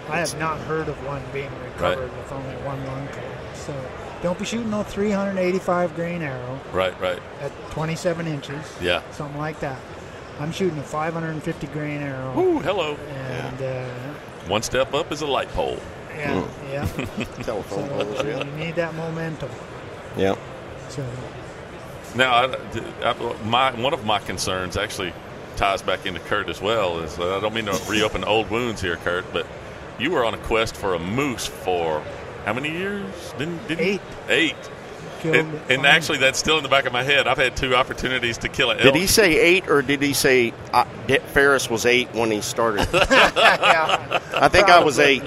I 0.09 0.17
have 0.17 0.37
not 0.39 0.57
heard 0.61 0.87
of 0.89 0.95
one 1.05 1.21
being 1.31 1.51
recovered 1.73 2.09
with 2.17 2.31
only 2.31 2.55
one 2.65 2.83
lung 2.87 3.07
collapse. 3.11 3.65
So 3.65 3.73
don't 4.23 4.37
be 4.39 4.45
shooting 4.45 4.71
no 4.71 4.83
385 4.83 5.95
grain 5.95 6.21
arrow 6.23 6.59
Right. 6.73 6.99
Right. 6.99 7.19
at 7.41 7.51
27 7.71 8.27
inches, 8.27 8.65
Yeah. 8.81 9.01
something 9.11 9.39
like 9.39 9.59
that. 9.59 9.77
I'm 10.39 10.51
shooting 10.51 10.79
a 10.79 10.83
550 10.83 11.67
grain 11.67 12.01
arrow, 12.01 12.33
Ooh, 12.37 12.59
hello. 12.59 12.97
and 13.27 13.61
uh, 13.61 13.83
One 14.49 14.63
step 14.63 14.93
up 14.95 15.11
is 15.11 15.21
a 15.21 15.27
light 15.27 15.53
pole. 15.53 15.77
yeah, 16.17 16.41
yeah. 16.71 16.85
Telephone 17.43 17.87
So 17.89 18.03
poles, 18.05 18.25
yeah. 18.25 18.37
you 18.43 18.51
need 18.65 18.75
that 18.75 18.95
momentum. 18.95 19.49
Yeah. 20.17 20.33
So 20.89 21.03
Now, 22.15 22.33
I, 22.33 22.55
I, 23.05 23.13
my 23.45 23.71
one 23.79 23.93
of 23.93 24.03
my 24.03 24.19
concerns 24.19 24.75
actually 24.77 25.13
ties 25.61 25.83
back 25.83 26.07
into 26.07 26.19
Curt 26.21 26.49
as 26.49 26.59
well. 26.59 27.01
Is 27.01 27.19
uh, 27.19 27.37
I 27.37 27.39
don't 27.39 27.53
mean 27.53 27.65
to 27.65 27.79
reopen 27.87 28.23
old 28.23 28.49
wounds 28.49 28.81
here, 28.81 28.95
Curt, 28.97 29.31
but 29.31 29.45
you 29.99 30.09
were 30.09 30.25
on 30.25 30.33
a 30.33 30.37
quest 30.39 30.75
for 30.75 30.95
a 30.95 30.99
moose 30.99 31.45
for 31.45 32.03
how 32.45 32.53
many 32.53 32.71
years? 32.71 33.05
Didn't, 33.37 33.67
didn't 33.67 33.85
Eight. 33.85 34.01
Eight. 34.27 34.55
And, 35.23 35.61
and 35.69 35.85
actually, 35.85 36.17
that's 36.17 36.39
still 36.39 36.57
in 36.57 36.63
the 36.63 36.69
back 36.69 36.87
of 36.87 36.93
my 36.93 37.03
head. 37.03 37.27
I've 37.27 37.37
had 37.37 37.55
two 37.55 37.75
opportunities 37.75 38.39
to 38.39 38.49
kill 38.49 38.71
an 38.71 38.79
elk. 38.79 38.91
Did 38.91 38.99
he 38.99 39.05
say 39.05 39.39
eight 39.39 39.69
or 39.69 39.83
did 39.83 40.01
he 40.01 40.13
say 40.13 40.51
uh, 40.73 40.83
Farris 41.27 41.69
was 41.69 41.85
eight 41.85 42.11
when 42.15 42.31
he 42.31 42.41
started? 42.41 42.87
yeah. 42.93 44.19
I 44.33 44.47
think 44.47 44.67
I 44.67 44.83
was 44.83 44.97
eight. 44.97 45.21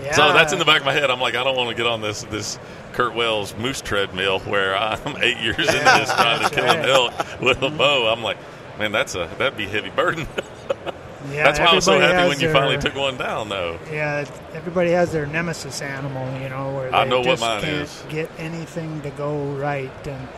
yeah. 0.00 0.12
So 0.12 0.32
that's 0.32 0.52
in 0.52 0.60
the 0.60 0.64
back 0.64 0.78
of 0.78 0.86
my 0.86 0.92
head. 0.92 1.10
I'm 1.10 1.20
like, 1.20 1.34
I 1.34 1.42
don't 1.42 1.56
want 1.56 1.70
to 1.70 1.74
get 1.74 1.88
on 1.88 2.02
this 2.02 2.22
this 2.22 2.56
Curt 2.92 3.16
Wells 3.16 3.56
moose 3.56 3.80
treadmill 3.80 4.38
where 4.40 4.76
I'm 4.76 5.16
eight 5.20 5.38
years 5.38 5.58
into 5.58 5.72
this 5.72 6.14
trying 6.14 6.36
to 6.36 6.42
that's 6.42 6.54
kill 6.54 6.64
an 6.66 6.78
right. 6.78 6.88
elk 6.88 7.40
with 7.40 7.62
a 7.62 7.70
bow. 7.70 8.12
I'm 8.12 8.22
like, 8.22 8.38
man, 8.80 8.90
that's 8.92 9.14
a 9.14 9.30
that'd 9.38 9.56
be 9.56 9.64
a 9.64 9.68
heavy 9.68 9.90
burden. 9.90 10.26
Yeah, 11.30 11.44
that's 11.44 11.58
why 11.60 11.66
I 11.66 11.74
was 11.74 11.84
so 11.84 12.00
happy 12.00 12.28
when 12.30 12.40
you 12.40 12.50
finally 12.50 12.78
took 12.78 12.94
one 12.94 13.18
down, 13.18 13.50
though. 13.50 13.78
Yeah, 13.92 14.24
everybody 14.54 14.90
has 14.92 15.12
their 15.12 15.26
nemesis 15.26 15.82
animal, 15.82 16.26
you 16.40 16.48
know, 16.48 16.74
where 16.74 16.90
they 16.90 16.96
I 16.96 17.04
know 17.04 17.18
what 17.18 17.26
just 17.26 17.42
mine 17.42 17.60
can't 17.60 17.74
is. 17.82 18.04
get 18.08 18.30
anything 18.38 19.02
to 19.02 19.10
go 19.10 19.38
right. 19.52 20.06
And 20.08 20.28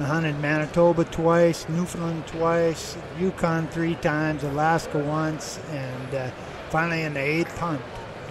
I 0.00 0.04
hunted 0.04 0.40
Manitoba 0.40 1.04
twice, 1.04 1.68
Newfoundland 1.68 2.26
twice, 2.26 2.96
Yukon 3.20 3.68
three 3.68 3.94
times, 3.96 4.42
Alaska 4.42 4.98
once, 4.98 5.60
and 5.70 6.14
uh, 6.14 6.30
finally 6.70 7.02
in 7.02 7.12
the 7.12 7.20
eighth 7.20 7.56
hunt, 7.58 7.82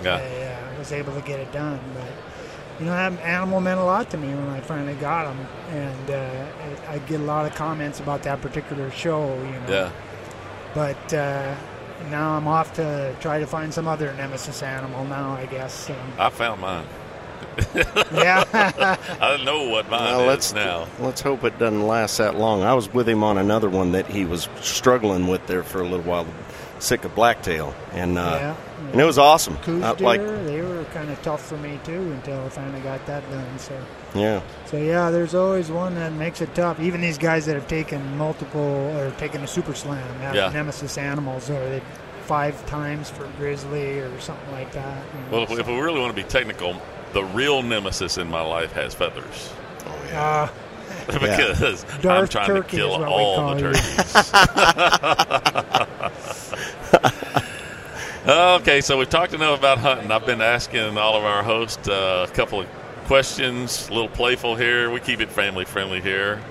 Yeah. 0.03 0.15
I 0.15 0.73
uh, 0.75 0.79
was 0.79 0.91
able 0.91 1.13
to 1.13 1.21
get 1.21 1.39
it 1.39 1.51
done. 1.53 1.79
But 1.93 2.11
you 2.81 2.87
know, 2.87 2.93
that 2.93 3.13
animal 3.21 3.61
meant 3.61 3.79
a 3.79 3.83
lot 3.83 4.09
to 4.09 4.17
me 4.17 4.27
when 4.29 4.49
I 4.49 4.59
finally 4.59 4.95
got 4.95 5.31
him, 5.31 5.45
and 5.69 6.09
uh, 6.09 6.45
I 6.89 6.97
get 6.97 7.19
a 7.19 7.23
lot 7.23 7.45
of 7.45 7.53
comments 7.53 7.99
about 7.99 8.23
that 8.23 8.41
particular 8.41 8.89
show, 8.89 9.35
you 9.43 9.51
know. 9.51 9.65
Yeah. 9.69 9.91
But 10.73 11.13
uh, 11.13 11.55
now 12.09 12.31
I'm 12.35 12.47
off 12.47 12.73
to 12.73 13.15
try 13.19 13.39
to 13.39 13.45
find 13.45 13.71
some 13.71 13.87
other 13.87 14.11
nemesis 14.15 14.63
animal 14.63 15.05
now, 15.05 15.33
I 15.33 15.45
guess. 15.45 15.73
So, 15.73 15.95
I 16.17 16.29
found 16.31 16.61
mine. 16.61 16.87
yeah. 18.13 18.97
I 19.21 19.43
know 19.43 19.69
what 19.69 19.87
mine 19.89 20.01
Well, 20.01 20.21
is 20.21 20.27
let's 20.27 20.53
now. 20.53 20.87
let's 20.99 21.21
hope 21.21 21.43
it 21.43 21.59
doesn't 21.59 21.85
last 21.85 22.17
that 22.17 22.35
long. 22.35 22.63
I 22.63 22.73
was 22.73 22.91
with 22.91 23.07
him 23.07 23.23
on 23.23 23.37
another 23.37 23.69
one 23.69 23.91
that 23.91 24.07
he 24.07 24.25
was 24.25 24.49
struggling 24.61 25.27
with 25.27 25.45
there 25.45 25.61
for 25.61 25.81
a 25.81 25.83
little 25.87 26.01
while, 26.01 26.25
Sitka 26.81 27.09
blacktail, 27.09 27.73
and 27.93 28.17
uh, 28.17 28.21
yeah. 28.39 28.55
and 28.91 28.99
it 28.99 29.03
was 29.05 29.17
awesome. 29.19 29.55
Coues 29.57 29.83
Uh, 29.83 29.93
deer, 29.93 30.05
like 30.07 30.21
they 30.45 30.61
were 30.61 30.83
kind 30.93 31.09
of 31.11 31.21
tough 31.21 31.45
for 31.45 31.55
me 31.57 31.79
too 31.83 31.93
until 32.13 32.43
I 32.43 32.49
finally 32.49 32.81
got 32.81 33.05
that 33.05 33.23
done. 33.29 33.59
So, 33.59 33.73
yeah, 34.15 34.41
so 34.65 34.77
yeah, 34.77 35.11
there's 35.11 35.35
always 35.35 35.69
one 35.69 35.93
that 35.95 36.11
makes 36.13 36.41
it 36.41 36.53
tough. 36.55 36.79
Even 36.79 36.99
these 36.99 37.19
guys 37.19 37.45
that 37.45 37.53
have 37.55 37.67
taken 37.67 38.17
multiple 38.17 38.59
or 38.97 39.11
taken 39.19 39.43
a 39.43 39.47
super 39.47 39.75
slam 39.75 40.01
have 40.19 40.33
Yeah. 40.35 40.49
nemesis 40.51 40.97
animals, 40.97 41.49
or 41.51 41.59
they 41.69 41.81
five 42.25 42.65
times 42.65 43.09
for 43.09 43.27
grizzly 43.37 43.99
or 43.99 44.19
something 44.19 44.51
like 44.51 44.71
that. 44.71 44.97
you 45.13 45.19
know, 45.21 45.27
Well, 45.31 45.43
if, 45.43 45.49
we- 45.49 45.55
so- 45.57 45.61
if 45.61 45.67
we 45.67 45.75
really 45.79 45.99
want 45.99 46.15
to 46.15 46.21
be 46.21 46.27
technical, 46.27 46.81
the 47.13 47.23
real 47.25 47.61
nemesis 47.61 48.17
in 48.17 48.27
my 48.29 48.41
life 48.41 48.71
has 48.73 48.93
feathers. 48.95 49.51
oh 49.85 49.95
yeah. 50.09 50.21
Uh, 50.23 50.47
because 51.19 51.85
I'm 52.05 52.27
trying 52.27 52.47
Turkey 52.47 52.77
to 52.77 52.83
kill 52.83 53.03
all 53.05 53.55
the 53.55 53.61
turkeys. 53.61 54.31
okay, 58.27 58.81
so 58.81 58.97
we've 58.97 59.09
talked 59.09 59.33
enough 59.33 59.57
about 59.57 59.77
hunting. 59.77 60.11
I've 60.11 60.25
been 60.25 60.41
asking 60.41 60.97
all 60.97 61.15
of 61.15 61.23
our 61.23 61.43
hosts 61.43 61.87
uh, 61.87 62.27
a 62.29 62.33
couple 62.33 62.61
of 62.61 62.67
questions, 63.05 63.89
a 63.89 63.93
little 63.93 64.09
playful 64.09 64.55
here. 64.55 64.89
We 64.89 64.99
keep 64.99 65.21
it 65.21 65.29
family 65.29 65.65
friendly 65.65 66.01
here. 66.01 66.41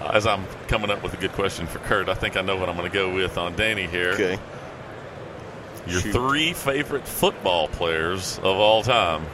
Uh, 0.00 0.10
as 0.14 0.26
I'm 0.26 0.44
coming 0.68 0.90
up 0.90 1.02
with 1.02 1.14
a 1.14 1.16
good 1.16 1.32
question 1.32 1.66
for 1.66 1.78
Curt, 1.80 2.08
I 2.08 2.14
think 2.14 2.36
I 2.36 2.42
know 2.42 2.56
what 2.56 2.68
I'm 2.68 2.76
going 2.76 2.90
to 2.90 2.94
go 2.94 3.14
with 3.14 3.38
on 3.38 3.54
Danny 3.56 3.86
here. 3.86 4.12
okay. 4.12 4.38
Your 5.86 6.00
Shoot. 6.00 6.12
three 6.12 6.52
favorite 6.54 7.06
football 7.06 7.68
players 7.68 8.38
of 8.38 8.46
all 8.56 8.82
time. 8.82 9.24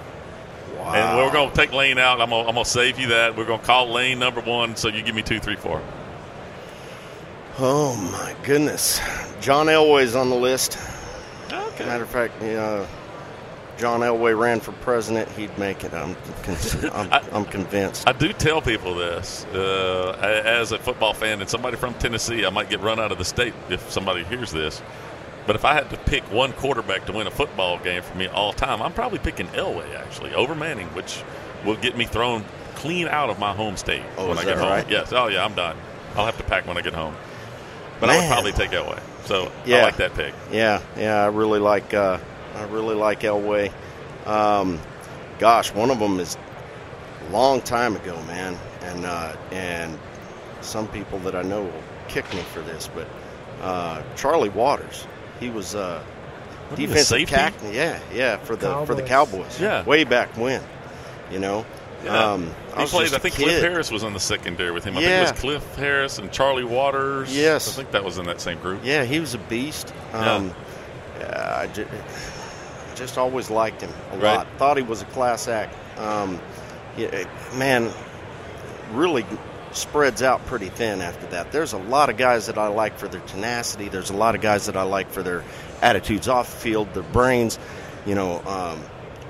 Wow. 0.76 0.94
And 0.94 1.18
we're 1.18 1.32
going 1.32 1.50
to 1.50 1.56
take 1.56 1.72
Lane 1.72 1.98
out. 1.98 2.20
I'm 2.20 2.30
going 2.30 2.54
to 2.54 2.64
save 2.64 2.98
you 2.98 3.08
that. 3.08 3.36
We're 3.36 3.44
going 3.44 3.60
to 3.60 3.66
call 3.66 3.88
Lane 3.88 4.18
number 4.18 4.40
one, 4.40 4.76
so 4.76 4.88
you 4.88 5.02
give 5.02 5.14
me 5.14 5.22
two, 5.22 5.38
three, 5.38 5.56
four. 5.56 5.80
Oh 7.62 7.94
my 8.12 8.34
goodness, 8.42 9.00
John 9.40 9.66
Elway's 9.66 10.14
on 10.16 10.30
the 10.30 10.36
list. 10.36 10.78
Okay. 11.52 11.84
Matter 11.84 12.04
of 12.04 12.08
fact, 12.10 12.40
John 13.78 14.00
Elway 14.00 14.38
ran 14.38 14.60
for 14.60 14.72
president. 14.72 15.28
He'd 15.32 15.56
make 15.58 15.84
it. 15.84 15.92
I'm, 15.92 16.14
con- 16.42 16.90
I'm, 16.92 17.12
I- 17.12 17.28
I'm 17.32 17.44
convinced. 17.44 18.08
I 18.08 18.12
do 18.12 18.32
tell 18.32 18.62
people 18.62 18.94
this 18.94 19.44
uh, 19.46 20.42
as 20.44 20.72
a 20.72 20.78
football 20.78 21.12
fan 21.12 21.40
and 21.40 21.48
somebody 21.50 21.76
from 21.76 21.94
Tennessee. 21.94 22.46
I 22.46 22.50
might 22.50 22.70
get 22.70 22.80
run 22.80 22.98
out 22.98 23.12
of 23.12 23.18
the 23.18 23.24
state 23.24 23.54
if 23.68 23.90
somebody 23.90 24.24
hears 24.24 24.50
this. 24.52 24.80
But 25.46 25.56
if 25.56 25.64
I 25.64 25.74
had 25.74 25.90
to 25.90 25.96
pick 25.96 26.22
one 26.32 26.52
quarterback 26.52 27.06
to 27.06 27.12
win 27.12 27.26
a 27.26 27.30
football 27.30 27.78
game 27.78 28.02
for 28.02 28.16
me 28.16 28.26
all 28.28 28.52
time, 28.52 28.80
I'm 28.80 28.92
probably 28.92 29.18
picking 29.18 29.48
Elway 29.48 29.94
actually 29.96 30.32
over 30.34 30.54
Manning, 30.54 30.86
which 30.88 31.22
will 31.64 31.76
get 31.76 31.96
me 31.96 32.04
thrown 32.04 32.44
clean 32.76 33.08
out 33.08 33.28
of 33.30 33.38
my 33.38 33.52
home 33.52 33.76
state 33.76 34.02
Oh, 34.16 34.28
when 34.28 34.38
is 34.38 34.44
I 34.44 34.44
get 34.46 34.56
that 34.56 34.62
home. 34.62 34.70
right? 34.70 34.88
Yes. 34.90 35.12
Oh 35.12 35.26
yeah, 35.28 35.44
I'm 35.44 35.54
done. 35.54 35.76
I'll 36.16 36.24
have 36.26 36.36
to 36.38 36.44
pack 36.44 36.66
when 36.66 36.78
I 36.78 36.80
get 36.82 36.94
home. 36.94 37.14
But 38.00 38.10
I 38.10 38.18
would 38.18 38.28
probably 38.28 38.52
take 38.52 38.70
Elway. 38.70 39.00
So 39.24 39.52
I 39.66 39.82
like 39.82 39.96
that 39.96 40.14
pick. 40.14 40.34
yeah, 40.50 40.82
yeah. 40.96 41.22
I 41.22 41.26
really 41.26 41.60
like. 41.60 41.92
Uh, 41.94 42.18
I 42.54 42.64
really 42.64 42.94
like 42.94 43.20
Elway. 43.20 43.72
Um, 44.26 44.80
gosh, 45.38 45.72
one 45.72 45.90
of 45.90 45.98
them 45.98 46.18
is 46.18 46.36
a 47.28 47.32
long 47.32 47.60
time 47.60 47.94
ago, 47.96 48.16
man, 48.22 48.58
and 48.82 49.04
uh, 49.04 49.36
and 49.52 49.98
some 50.62 50.88
people 50.88 51.18
that 51.20 51.34
I 51.34 51.42
know 51.42 51.62
will 51.62 51.82
kick 52.08 52.32
me 52.34 52.40
for 52.40 52.60
this, 52.60 52.88
but 52.92 53.06
uh, 53.62 54.02
Charlie 54.16 54.48
Waters, 54.48 55.06
he 55.38 55.50
was 55.50 55.74
uh, 55.74 56.02
a 56.70 56.76
defensive 56.76 57.06
safety? 57.06 57.34
captain. 57.34 57.72
Yeah, 57.72 58.00
yeah, 58.12 58.36
for 58.38 58.56
the 58.56 58.84
for 58.86 58.94
the 58.94 59.02
Cowboys. 59.02 59.40
Cowboys. 59.42 59.60
Yeah. 59.60 59.84
way 59.84 60.04
back 60.04 60.36
when, 60.36 60.62
you 61.30 61.38
know. 61.38 61.64
Yeah. 62.04 62.32
Um, 62.32 62.50
I 62.74 62.82
he 62.82 62.86
played. 62.88 63.02
just 63.10 63.14
I 63.14 63.18
think. 63.18 63.34
Cliff 63.34 63.60
Harris 63.60 63.90
was 63.90 64.04
on 64.04 64.12
the 64.14 64.20
secondary 64.20 64.70
with 64.70 64.84
him. 64.84 64.96
I 64.96 65.00
Yeah. 65.00 65.06
think 65.24 65.28
it 65.28 65.32
was 65.32 65.40
Cliff 65.40 65.74
Harris 65.76 66.18
and 66.18 66.32
Charlie 66.32 66.64
Waters. 66.64 67.34
Yes. 67.36 67.68
I 67.68 67.72
think 67.72 67.90
that 67.92 68.04
was 68.04 68.16
in 68.18 68.24
that 68.26 68.40
same 68.40 68.58
group. 68.60 68.80
Yeah, 68.82 69.04
he 69.04 69.20
was 69.20 69.34
a 69.34 69.38
beast. 69.38 69.92
Um, 70.14 70.54
yeah, 71.18 71.56
I 71.60 71.66
ju- 71.66 71.86
just 72.96 73.18
always 73.18 73.50
liked 73.50 73.82
him 73.82 73.92
a 74.12 74.16
Right. 74.16 74.36
lot. 74.36 74.46
Thought 74.58 74.76
he 74.78 74.82
was 74.82 75.02
a 75.02 75.06
class 75.06 75.46
act. 75.48 75.74
Um, 75.98 76.40
yeah, 76.96 77.24
man, 77.54 77.90
really 78.92 79.24
spreads 79.72 80.22
out 80.22 80.44
pretty 80.46 80.68
thin 80.68 81.00
after 81.00 81.26
that. 81.26 81.52
There's 81.52 81.72
a 81.74 81.78
lot 81.78 82.08
of 82.10 82.16
guys 82.16 82.46
that 82.46 82.58
I 82.58 82.66
like 82.68 82.98
for 82.98 83.06
their 83.08 83.20
tenacity. 83.20 83.88
There's 83.88 84.10
a 84.10 84.16
lot 84.16 84.34
of 84.34 84.40
guys 84.40 84.66
that 84.66 84.76
I 84.76 84.82
like 84.82 85.10
for 85.12 85.22
their 85.22 85.44
attitudes 85.82 86.28
off 86.28 86.50
the 86.50 86.56
field, 86.56 86.92
their 86.94 87.02
brains. 87.04 87.58
You 88.06 88.14
know, 88.16 88.36
um, 88.46 88.80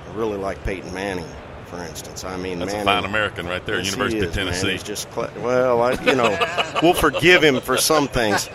I 0.09 0.17
really 0.17 0.39
like 0.39 0.65
Peyton 0.65 0.95
Manning, 0.95 1.27
for 1.71 1.83
instance. 1.85 2.25
I 2.25 2.37
mean, 2.37 2.59
That's 2.59 2.73
Manning, 2.73 2.89
a 2.89 2.93
fine 2.93 3.05
American 3.05 3.47
right 3.47 3.65
there, 3.65 3.79
Yes, 3.79 3.93
University 3.93 4.19
of 4.21 4.31
is, 4.31 4.37
man. 4.37 4.47
Tennessee. 4.47 4.73
He's 4.73 4.83
just 4.83 5.09
cla 5.11 5.31
well, 5.39 5.81
I, 5.83 5.93
you 6.03 6.17
know, 6.17 6.37
we'll 6.83 6.95
forgive 6.95 7.45
him 7.45 7.61
for 7.61 7.77
some 7.77 8.09
things, 8.09 8.49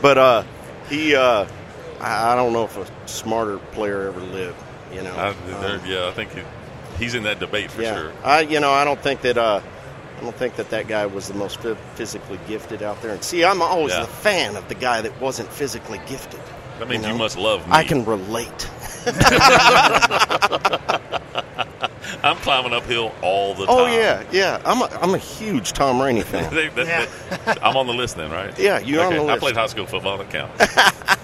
but 0.00 0.16
uh, 0.16 0.44
he, 0.88 1.16
uh, 1.16 1.46
I, 2.00 2.32
I 2.32 2.36
don't 2.36 2.52
know 2.52 2.64
if 2.64 2.76
a 2.76 2.86
smarter 3.08 3.58
player 3.58 4.08
ever 4.08 4.20
lived. 4.20 4.56
You 4.92 5.02
know, 5.02 5.14
I, 5.14 5.28
Um, 5.30 5.80
yeah, 5.84 6.06
I 6.06 6.12
think 6.12 6.32
he, 6.32 6.42
he's 6.98 7.14
in 7.14 7.24
that 7.24 7.40
debate 7.40 7.70
for 7.70 7.82
yeah. 7.82 7.94
sure. 7.94 8.12
I, 8.24 8.40
you 8.40 8.60
know, 8.60 8.70
I 8.70 8.84
don't 8.84 9.00
think 9.00 9.20
that. 9.22 9.36
Uh, 9.36 9.60
I 10.16 10.20
don't 10.22 10.34
think 10.34 10.56
that 10.56 10.70
that 10.70 10.88
guy 10.88 11.06
was 11.06 11.28
the 11.28 11.34
most 11.34 11.60
physically 11.94 12.40
gifted 12.48 12.82
out 12.82 13.00
there. 13.02 13.12
And 13.12 13.22
see, 13.22 13.44
I'm 13.44 13.62
always 13.62 13.92
Yeah. 13.92 14.02
a 14.02 14.06
fan 14.06 14.56
of 14.56 14.66
the 14.68 14.74
guy 14.74 15.00
that 15.00 15.20
wasn't 15.20 15.48
physically 15.48 16.00
gifted. 16.06 16.40
That 16.80 16.88
means 16.88 17.06
you, 17.06 17.12
know? 17.12 17.18
must 17.18 17.38
love 17.38 17.64
me. 17.64 17.72
I 17.72 17.84
can 17.84 18.04
relate. 18.04 18.68
I'm 22.22 22.36
climbing 22.38 22.72
uphill 22.72 23.12
all 23.22 23.54
the 23.54 23.62
oh, 23.62 23.66
time. 23.66 23.76
Oh 23.78 23.86
yeah, 23.86 24.24
yeah. 24.32 24.60
I'm 24.64 24.82
a, 24.82 24.86
I'm 25.00 25.14
a 25.14 25.18
huge 25.18 25.72
Tom 25.72 26.00
Rainey 26.02 26.22
fan. 26.22 26.52
They- 26.54 26.68
that- 26.68 26.86
Yeah. 26.86 27.06
that- 27.44 27.64
I'm 27.64 27.76
on 27.76 27.86
the 27.86 27.92
list 27.94 28.16
then, 28.16 28.30
right? 28.30 28.56
Yeah, 28.58 28.78
you're 28.80 29.04
on 29.04 29.12
Okay, 29.14 29.24
the 29.26 29.32
I 29.32 29.38
played 29.38 29.54
high 29.56 29.66
school 29.68 29.86
football. 29.86 30.18
That 30.18 30.30
counts. 30.30 30.58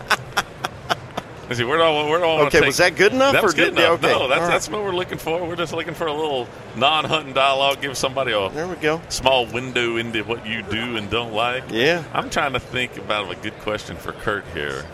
Let's 1.46 1.59
see, 1.59 1.64
where 1.64 1.76
do 1.76 1.83
I, 1.83 2.09
where 2.09 2.18
do 2.20 2.24
I 2.24 2.26
want 2.28 2.40
Okay, 2.46 2.50
to 2.50 2.57
take, 2.61 2.66
was 2.68 2.76
that 2.78 2.96
good 2.96 3.12
enough 3.12 3.35
That 3.35 3.42
was 3.42 3.52
good 3.52 3.74
did- 3.74 3.85
enough. 3.85 4.02
okay, 4.02 4.12
No, 4.12 4.28
that's, 4.28 4.40
all 4.40 4.46
right. 4.46 4.50
that's 4.50 4.68
what 4.70 4.83
we're 4.83 4.94
looking 4.94 5.18
for. 5.18 5.46
We're 5.46 5.57
just 5.57 5.74
looking 5.74 5.92
for 5.92 6.07
a 6.07 6.12
little 6.12 6.48
non-hunting 6.76 7.35
dialogue. 7.35 7.83
Give 7.83 7.98
somebody 7.98 8.33
a 8.33 8.48
There 8.48 8.66
we 8.66 8.76
go. 8.76 9.02
small 9.11 9.44
window 9.44 9.96
into 9.98 10.22
what 10.24 10.46
you 10.46 10.62
do 10.62 10.96
and 10.96 11.11
don't 11.11 11.35
like. 11.35 11.64
Yeah. 11.70 12.02
I'm 12.14 12.30
trying 12.30 12.54
to 12.54 12.61
think 12.61 12.96
about 12.96 13.30
a 13.30 13.37
good 13.37 13.59
question 13.59 13.96
for 13.96 14.12
Curt 14.12 14.46
here. 14.54 14.87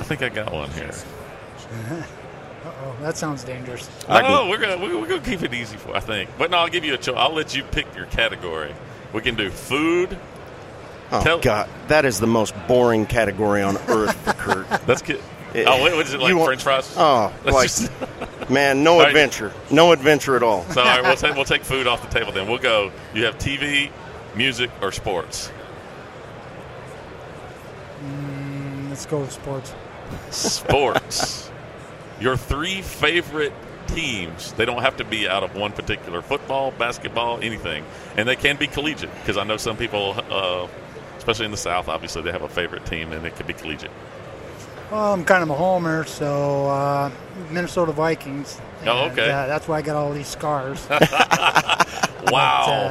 I 0.00 0.02
think 0.02 0.22
I 0.22 0.28
got 0.28 0.52
one 0.52 0.70
here. 0.70 0.92
Uh-oh, 2.66 2.96
that 3.00 3.16
sounds 3.16 3.44
dangerous. 3.44 3.88
I 4.08 4.22
no, 4.22 4.48
we're 4.48 4.58
gonna 4.58 4.76
we're, 4.78 4.98
we're 5.00 5.06
gonna 5.08 5.20
keep 5.22 5.42
it 5.42 5.54
easy 5.54 5.76
for 5.76 5.94
I 5.94 6.00
think. 6.00 6.30
But 6.36 6.50
no, 6.50 6.58
I'll 6.58 6.68
give 6.68 6.84
you 6.84 6.94
a 6.94 6.98
choice. 6.98 7.14
I'll 7.16 7.32
let 7.32 7.54
you 7.54 7.62
pick 7.62 7.86
your 7.94 8.06
category. 8.06 8.74
We 9.12 9.20
can 9.20 9.36
do 9.36 9.50
food. 9.50 10.18
Oh 11.12 11.22
Tell- 11.22 11.38
God, 11.40 11.68
that 11.88 12.04
is 12.04 12.18
the 12.18 12.26
most 12.26 12.54
boring 12.66 13.06
category 13.06 13.62
on 13.62 13.76
earth 13.88 14.16
for 14.24 14.32
Curt. 14.32 14.68
That's 14.86 15.02
good. 15.02 15.20
Eh, 15.54 15.64
Oh, 15.66 15.84
wait, 15.84 15.94
what 15.94 16.06
is 16.06 16.12
it 16.12 16.20
like? 16.20 16.34
want- 16.34 16.46
French 16.46 16.62
fries? 16.64 16.92
Oh, 16.96 17.32
Let's 17.44 17.54
like 17.54 17.68
just- 17.68 18.50
man, 18.50 18.82
no 18.82 18.98
right. 18.98 19.08
adventure, 19.08 19.52
no 19.70 19.92
adventure 19.92 20.34
at 20.34 20.42
all. 20.42 20.64
so 20.72 20.80
all 20.80 20.86
right, 20.86 21.02
we'll 21.02 21.14
take 21.16 21.34
we'll 21.36 21.44
take 21.44 21.62
food 21.62 21.86
off 21.86 22.02
the 22.02 22.18
table. 22.18 22.32
Then 22.32 22.48
we'll 22.48 22.58
go. 22.58 22.90
You 23.14 23.24
have 23.26 23.38
TV, 23.38 23.90
music, 24.34 24.70
or 24.82 24.90
sports. 24.90 25.52
Mm, 28.04 28.88
let's 28.90 29.06
go 29.06 29.20
with 29.20 29.30
sports. 29.32 29.72
Sports. 30.30 31.50
Your 32.20 32.36
three 32.36 32.82
favorite 32.82 33.52
teams. 33.88 34.52
They 34.52 34.64
don't 34.64 34.82
have 34.82 34.96
to 34.96 35.04
be 35.04 35.28
out 35.28 35.44
of 35.44 35.54
one 35.54 35.72
particular 35.72 36.22
football, 36.22 36.72
basketball, 36.72 37.38
anything, 37.40 37.84
and 38.16 38.28
they 38.28 38.36
can 38.36 38.56
be 38.56 38.66
collegiate 38.66 39.14
because 39.20 39.36
I 39.36 39.44
know 39.44 39.56
some 39.56 39.76
people, 39.76 40.14
uh, 40.30 40.66
especially 41.18 41.44
in 41.44 41.50
the 41.50 41.56
South, 41.56 41.88
obviously 41.88 42.22
they 42.22 42.32
have 42.32 42.42
a 42.42 42.48
favorite 42.48 42.86
team, 42.86 43.12
and 43.12 43.24
it 43.24 43.36
could 43.36 43.46
be 43.46 43.54
collegiate. 43.54 43.92
Well, 44.90 45.12
I'm 45.12 45.24
kind 45.24 45.42
of 45.42 45.50
a 45.50 45.54
homer, 45.54 46.04
so 46.04 46.68
uh, 46.68 47.10
Minnesota 47.50 47.92
Vikings. 47.92 48.60
Oh, 48.84 49.06
okay. 49.06 49.30
uh, 49.30 49.46
that's 49.46 49.66
why 49.66 49.78
I 49.78 49.82
got 49.82 49.96
all 49.96 50.12
these 50.12 50.28
scars. 50.28 50.86
Wow. 52.30 52.88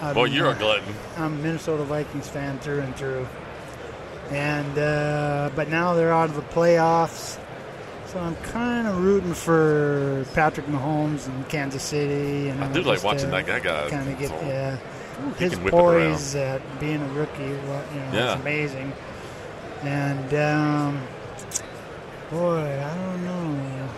But, 0.00 0.04
uh, 0.04 0.14
Boy, 0.14 0.24
you're 0.26 0.50
a 0.50 0.54
glutton. 0.54 0.94
I'm 1.16 1.34
a 1.34 1.36
Minnesota 1.36 1.84
Vikings 1.84 2.28
fan 2.28 2.58
through 2.58 2.80
and 2.80 2.94
through. 2.96 3.26
And 4.30 4.78
uh, 4.78 5.50
but 5.54 5.68
now 5.68 5.94
they're 5.94 6.12
out 6.12 6.30
of 6.30 6.36
the 6.36 6.42
playoffs, 6.42 7.38
so 8.14 8.20
I'm 8.20 8.36
kind 8.36 8.86
of 8.86 9.02
rooting 9.02 9.34
for 9.34 10.24
Patrick 10.34 10.66
Mahomes 10.66 11.26
in 11.26 11.44
Kansas 11.44 11.82
City. 11.82 12.48
And 12.48 12.62
I 12.62 12.72
do 12.72 12.82
like 12.82 13.02
watching 13.02 13.30
that 13.30 13.44
guy. 13.44 13.58
Kind 13.90 14.08
of 14.08 14.18
get 14.18 14.30
Oh, 14.30 14.40
yeah. 14.46 14.76
he 15.36 15.44
His 15.44 15.54
can 15.54 15.64
whip 15.64 15.74
it 15.74 15.76
around. 15.76 16.12
poise 16.12 16.34
at 16.36 16.80
being 16.80 17.02
a 17.02 17.08
rookie, 17.08 17.42
what 17.42 17.84
you 17.92 18.00
know, 18.00 18.10
Yeah. 18.12 18.32
it's 18.32 18.40
amazing. 18.40 18.92
And 19.82 20.34
um, 20.34 21.02
boy, 22.30 22.82
I 22.82 22.94
don't 22.94 23.24
know. 23.24 23.88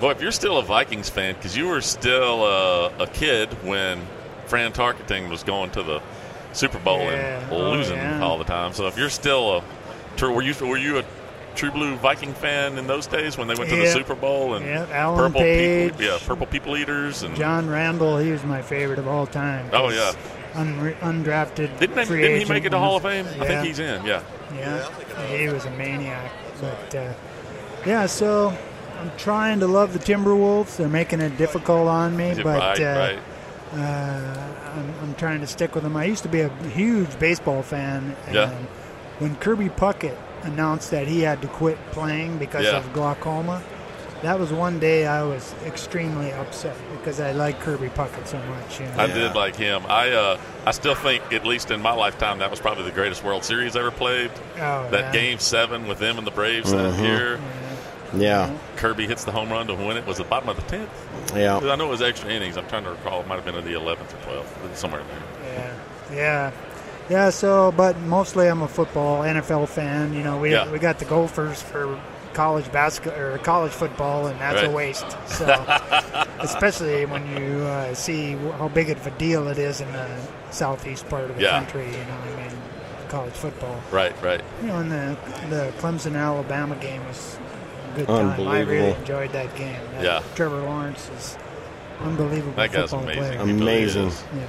Boy, 0.00 0.10
if 0.10 0.20
you're 0.20 0.32
still 0.32 0.58
a 0.58 0.62
Vikings 0.62 1.08
fan, 1.08 1.34
because 1.34 1.56
you 1.56 1.68
were 1.68 1.80
still 1.80 2.42
uh, 2.42 2.90
a 2.98 3.06
kid 3.06 3.52
when 3.64 4.04
Fran 4.46 4.72
Tarkenton 4.72 5.30
was 5.30 5.44
going 5.44 5.70
to 5.70 5.82
the 5.84 6.02
Super 6.52 6.80
Bowl 6.80 6.98
Yeah. 6.98 7.38
and 7.44 7.52
Oh, 7.52 7.70
losing 7.70 7.96
yeah. 7.96 8.20
all 8.20 8.38
the 8.38 8.44
time. 8.44 8.72
So 8.72 8.88
if 8.88 8.98
you're 8.98 9.08
still 9.08 9.58
a 9.58 9.62
were 10.20 10.42
you 10.42 10.54
were 10.60 10.76
you 10.76 10.98
a 10.98 11.04
true 11.54 11.70
blue 11.70 11.96
Viking 11.96 12.32
fan 12.34 12.78
in 12.78 12.86
those 12.86 13.06
days 13.06 13.36
when 13.36 13.46
they 13.48 13.54
went 13.54 13.70
to 13.70 13.76
the 13.76 13.86
Super 13.86 14.14
Bowl 14.14 14.54
and 14.54 14.64
Yeah, 14.64 14.86
Alan 14.90 15.18
purple 15.18 15.40
Page, 15.40 15.92
people, 15.92 16.04
yeah, 16.04 16.18
purple 16.26 16.46
people 16.46 16.76
eaters 16.76 17.22
and 17.22 17.36
John 17.36 17.68
Randle, 17.68 18.18
he 18.18 18.30
was 18.32 18.42
my 18.44 18.62
favorite 18.62 18.98
of 18.98 19.06
all 19.08 19.26
time. 19.26 19.68
Oh, 19.72 19.90
yeah. 19.90 20.12
Unre- 20.54 20.96
undrafted. 20.98 21.78
didn't 21.78 21.94
they, 21.96 22.04
didn't 22.04 22.40
he 22.40 22.44
make 22.46 22.64
it 22.64 22.70
to 22.70 22.78
Hall 22.78 22.96
of 22.96 23.02
Fame? 23.02 23.26
I 23.40 23.46
think 23.46 23.64
he's 23.66 23.78
in. 23.78 24.04
Yeah, 24.04 24.22
Yeah, 24.54 24.86
he 25.36 25.48
was 25.48 25.64
a 25.64 25.70
maniac. 25.72 26.30
But 26.60 26.94
uh, 26.94 27.12
yeah, 27.86 28.06
so 28.06 28.56
I'm 29.00 29.10
trying 29.16 29.60
to 29.60 29.66
love 29.66 29.92
the 29.94 29.98
Timberwolves. 29.98 30.76
They're 30.76 30.88
making 30.88 31.20
it 31.20 31.36
difficult 31.38 31.88
on 31.88 32.16
me, 32.16 32.28
Yeah, 32.34 32.42
but 32.42 32.58
right, 32.58 32.80
uh, 32.80 32.98
right. 32.98 33.18
uh, 33.80 34.52
I'm, 34.76 34.94
I'm 35.02 35.14
trying 35.16 35.40
to 35.40 35.46
stick 35.46 35.74
with 35.74 35.84
them. 35.84 35.96
I 35.96 36.04
used 36.04 36.22
to 36.24 36.28
be 36.28 36.40
a 36.40 36.48
huge 36.68 37.18
baseball 37.18 37.62
fan, 37.62 38.14
and 38.26 38.34
Yeah. 38.34 38.50
when 39.18 39.36
Kirby 39.36 39.70
Puckett 39.70 40.16
announced 40.44 40.90
that 40.90 41.06
he 41.08 41.20
had 41.20 41.40
to 41.42 41.48
quit 41.48 41.78
playing 41.92 42.38
because 42.38 42.64
Yeah. 42.64 42.76
of 42.78 42.92
glaucoma, 42.92 43.62
that 44.22 44.38
was 44.38 44.52
one 44.52 44.78
day 44.78 45.06
I 45.06 45.22
was 45.24 45.54
extremely 45.66 46.32
upset 46.32 46.76
because 46.92 47.18
I 47.20 47.32
like 47.32 47.58
Kirby 47.60 47.88
Puckett 47.88 48.26
so 48.26 48.38
much. 48.38 48.78
You 48.80 48.86
know? 48.86 48.92
I 48.98 49.06
did 49.08 49.34
like 49.34 49.56
him. 49.56 49.82
I 49.88 50.10
uh, 50.12 50.38
I 50.64 50.70
still 50.70 50.94
think, 50.94 51.32
at 51.32 51.44
least 51.44 51.70
in 51.72 51.82
my 51.82 51.92
lifetime, 51.92 52.38
that 52.38 52.50
was 52.50 52.60
probably 52.60 52.84
the 52.84 52.92
greatest 52.92 53.24
World 53.24 53.42
Series 53.44 53.74
ever 53.74 53.90
played. 53.90 54.30
Oh, 54.60 54.88
That 54.90 55.06
yeah. 55.06 55.12
Game 55.12 55.38
Seven 55.38 55.88
with 55.88 55.98
them 55.98 56.18
and 56.18 56.26
the 56.26 56.30
Braves 56.30 56.70
that 56.70 56.94
Mhm. 56.94 57.02
year. 57.02 57.40
Yeah, 58.14 58.50
Kirby 58.76 59.06
hits 59.06 59.24
the 59.24 59.32
home 59.32 59.50
run 59.50 59.66
to 59.68 59.74
win 59.74 59.96
it. 59.96 60.06
Was 60.06 60.18
the 60.18 60.24
bottom 60.24 60.48
of 60.50 60.56
the 60.56 60.62
tenth? 60.62 60.90
yeah. 61.34 61.56
I 61.56 61.76
know 61.76 61.86
it 61.86 61.90
was 61.90 62.02
extra 62.02 62.28
innings. 62.30 62.56
I'm 62.58 62.66
trying 62.66 62.84
to 62.84 62.90
recall. 62.90 63.20
It 63.22 63.26
might 63.26 63.36
have 63.36 63.44
been 63.46 63.54
in 63.54 63.64
the 63.64 63.72
11th 63.72 64.12
or 64.14 64.18
12th, 64.30 64.76
somewhere 64.76 65.00
in 65.00 65.06
there. 65.08 65.72
Yeah, 66.12 66.14
yeah, 66.14 66.50
yeah. 67.08 67.30
So, 67.30 67.72
but 67.76 67.98
mostly 68.00 68.48
I'm 68.48 68.62
a 68.62 68.68
football 68.68 69.22
NFL 69.22 69.68
fan. 69.68 70.12
You 70.14 70.22
know, 70.22 70.38
we 70.38 70.52
Yeah. 70.52 70.70
we 70.70 70.78
got 70.78 70.98
the 70.98 71.04
Gophers 71.04 71.60
for 71.62 71.98
college 72.32 72.70
basketball 72.72 73.20
or 73.20 73.38
college 73.38 73.72
football, 73.72 74.26
and 74.26 74.40
that's 74.40 74.62
Right. 74.62 74.70
a 74.70 74.70
waste. 74.70 75.06
So, 75.26 75.46
especially 76.40 77.04
when 77.06 77.24
you 77.36 77.62
uh, 77.64 77.94
see 77.94 78.36
how 78.58 78.68
big 78.68 78.90
of 78.90 79.06
a 79.06 79.10
deal 79.12 79.48
it 79.48 79.58
is 79.58 79.80
in 79.80 79.90
the 79.92 80.06
southeast 80.50 81.08
part 81.08 81.24
of 81.24 81.36
the 81.36 81.42
Yeah. 81.42 81.50
country. 81.58 81.84
You 81.86 81.92
know, 81.92 82.18
I 82.32 82.42
mean, 82.42 82.52
college 83.08 83.34
football. 83.34 83.76
Right, 83.90 84.14
right. 84.22 84.40
You 84.62 84.68
know, 84.68 84.76
and 84.78 84.90
the 84.90 85.16
the 85.50 85.72
Clemson 85.80 86.16
Alabama 86.16 86.74
game 86.76 87.02
was 87.06 87.36
a 87.94 87.98
good 87.98 88.06
time. 88.08 88.48
I 88.48 88.60
really 88.60 88.92
enjoyed 88.94 89.32
that 89.32 89.54
game. 89.56 89.76
That 89.94 90.04
Yeah. 90.04 90.20
Trevor 90.34 90.60
Lawrence 90.62 91.10
is 91.18 91.36
unbelievable 92.02 92.54
That 92.56 92.72
guy's 92.72 92.90
football 92.90 93.02
amazing. 93.04 93.22
player. 93.38 93.40
Amazing. 93.42 94.06
Yeah. 94.34 94.42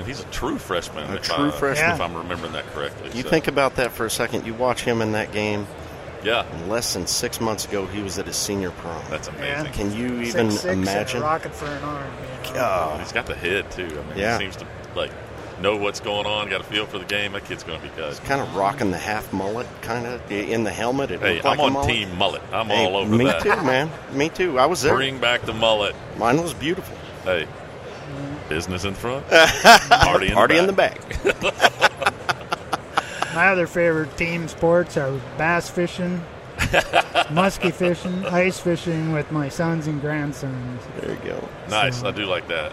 And 0.00 0.06
he's 0.08 0.20
a 0.20 0.24
true 0.24 0.56
freshman. 0.58 1.10
A 1.10 1.16
if 1.16 1.22
true 1.22 1.48
I, 1.48 1.50
freshman. 1.50 1.90
If 1.92 2.00
I'm 2.00 2.14
remembering 2.16 2.52
that 2.54 2.66
correctly. 2.72 3.10
You 3.14 3.22
So, 3.22 3.28
think 3.28 3.48
about 3.48 3.76
that 3.76 3.92
for 3.92 4.06
a 4.06 4.10
second. 4.10 4.46
You 4.46 4.54
watch 4.54 4.80
him 4.82 5.02
in 5.02 5.12
that 5.12 5.30
game. 5.32 5.66
Yeah, 6.24 6.44
Less 6.68 6.92
than 6.94 7.06
six 7.06 7.40
months 7.40 7.64
ago, 7.66 7.86
he 7.86 8.02
was 8.02 8.18
at 8.18 8.26
his 8.26 8.36
senior 8.36 8.70
prom. 8.70 9.02
that's 9.10 9.28
amazing. 9.28 9.64
Yeah. 9.66 9.70
Can 9.72 9.92
you 9.94 10.20
even 10.22 10.48
6'6" 10.48 10.64
and 10.70 10.82
imagine? 10.82 11.20
rocket 11.22 11.54
for 11.54 11.66
an 11.66 11.82
arm. 11.82 12.12
you 12.44 12.48
know. 12.50 12.54
God. 12.56 13.00
He's 13.00 13.12
got 13.12 13.26
the 13.26 13.34
head, 13.34 13.70
too. 13.70 13.84
I 13.86 14.08
mean, 14.08 14.18
Yeah. 14.18 14.38
he 14.38 14.44
seems 14.44 14.56
to, 14.56 14.66
like, 14.94 15.10
know 15.62 15.76
what's 15.76 16.00
going 16.00 16.26
on, 16.26 16.48
got 16.50 16.60
a 16.62 16.64
feel 16.64 16.84
for 16.86 16.98
the 16.98 17.04
game. 17.06 17.32
That 17.32 17.44
kid's 17.46 17.62
going 17.62 17.80
to 17.80 17.86
be 17.86 17.92
good. 17.94 18.08
He's 18.10 18.20
kind 18.20 18.40
of 18.42 18.54
rocking 18.56 18.90
the 18.90 18.98
half 18.98 19.30
mullet, 19.32 19.66
kind 19.82 20.06
of 20.06 20.30
in 20.32 20.64
the 20.64 20.70
helmet. 20.70 21.10
It 21.10 21.20
Hey, 21.20 21.36
like 21.42 21.46
I'm 21.46 21.58
a 21.58 21.62
on 21.64 21.72
mullet. 21.74 21.88
team 21.90 22.16
mullet. 22.18 22.42
I'm 22.52 22.66
Hey, 22.68 22.84
all 22.86 22.96
over 22.98 23.14
me 23.14 23.24
that. 23.26 23.44
Me 23.44 23.50
too, 23.54 23.62
man. 23.62 23.90
Me 24.12 24.28
too. 24.30 24.58
I 24.58 24.64
was 24.66 24.80
there. 24.82 24.94
Bring 24.94 25.18
back 25.18 25.42
the 25.42 25.52
mullet. 25.54 25.94
Mine 26.18 26.40
was 26.42 26.52
beautiful. 26.54 26.96
Hey, 27.24 27.46
business 28.50 28.84
in 28.84 28.92
front, 28.94 29.26
party 29.30 30.26
in 30.28 30.34
Party 30.34 30.54
the 30.56 30.60
in 30.60 30.66
the 30.66 30.72
back. 30.74 31.00
back. 31.40 32.12
My 33.34 33.46
other 33.48 33.66
favorite 33.66 34.14
team 34.18 34.48
sports 34.48 34.96
are 34.98 35.12
bass 35.38 35.70
fishing, 35.70 36.20
musky 37.30 37.70
fishing, 37.70 38.26
ice 38.26 38.58
fishing 38.58 39.12
with 39.12 39.30
my 39.32 39.48
sons 39.48 39.86
and 39.86 40.00
grandsons. 40.00 40.82
There 41.00 41.12
you 41.12 41.20
go. 41.24 41.48
Nice. 41.70 42.00
So- 42.00 42.08
I 42.08 42.10
do 42.10 42.26
like 42.26 42.46
that. 42.48 42.72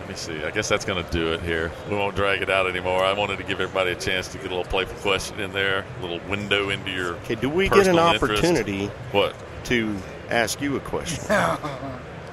Let 0.00 0.08
me 0.10 0.14
see. 0.16 0.44
I 0.44 0.50
guess 0.50 0.68
that's 0.68 0.84
going 0.84 1.02
to 1.02 1.10
do 1.10 1.32
it 1.32 1.40
here. 1.40 1.72
We 1.88 1.96
won't 1.96 2.14
drag 2.14 2.42
it 2.42 2.50
out 2.50 2.68
anymore. 2.68 3.02
I 3.02 3.14
wanted 3.14 3.38
to 3.38 3.42
give 3.44 3.58
everybody 3.60 3.92
a 3.92 3.94
chance 3.94 4.28
to 4.28 4.36
get 4.36 4.48
a 4.48 4.50
little 4.50 4.64
playful 4.70 4.96
question 4.98 5.40
in 5.40 5.50
there, 5.52 5.86
a 5.98 6.02
little 6.02 6.20
window 6.28 6.68
into 6.68 6.90
your. 6.90 7.14
Okay, 7.14 7.36
do 7.36 7.48
we 7.48 7.68
get 7.70 7.86
an 7.86 7.96
personal 7.96 8.08
interest. 8.08 8.44
opportunity 8.44 8.86
What? 9.12 9.34
to 9.64 9.96
ask 10.28 10.60
you 10.60 10.76
a 10.76 10.80
question? 10.80 11.24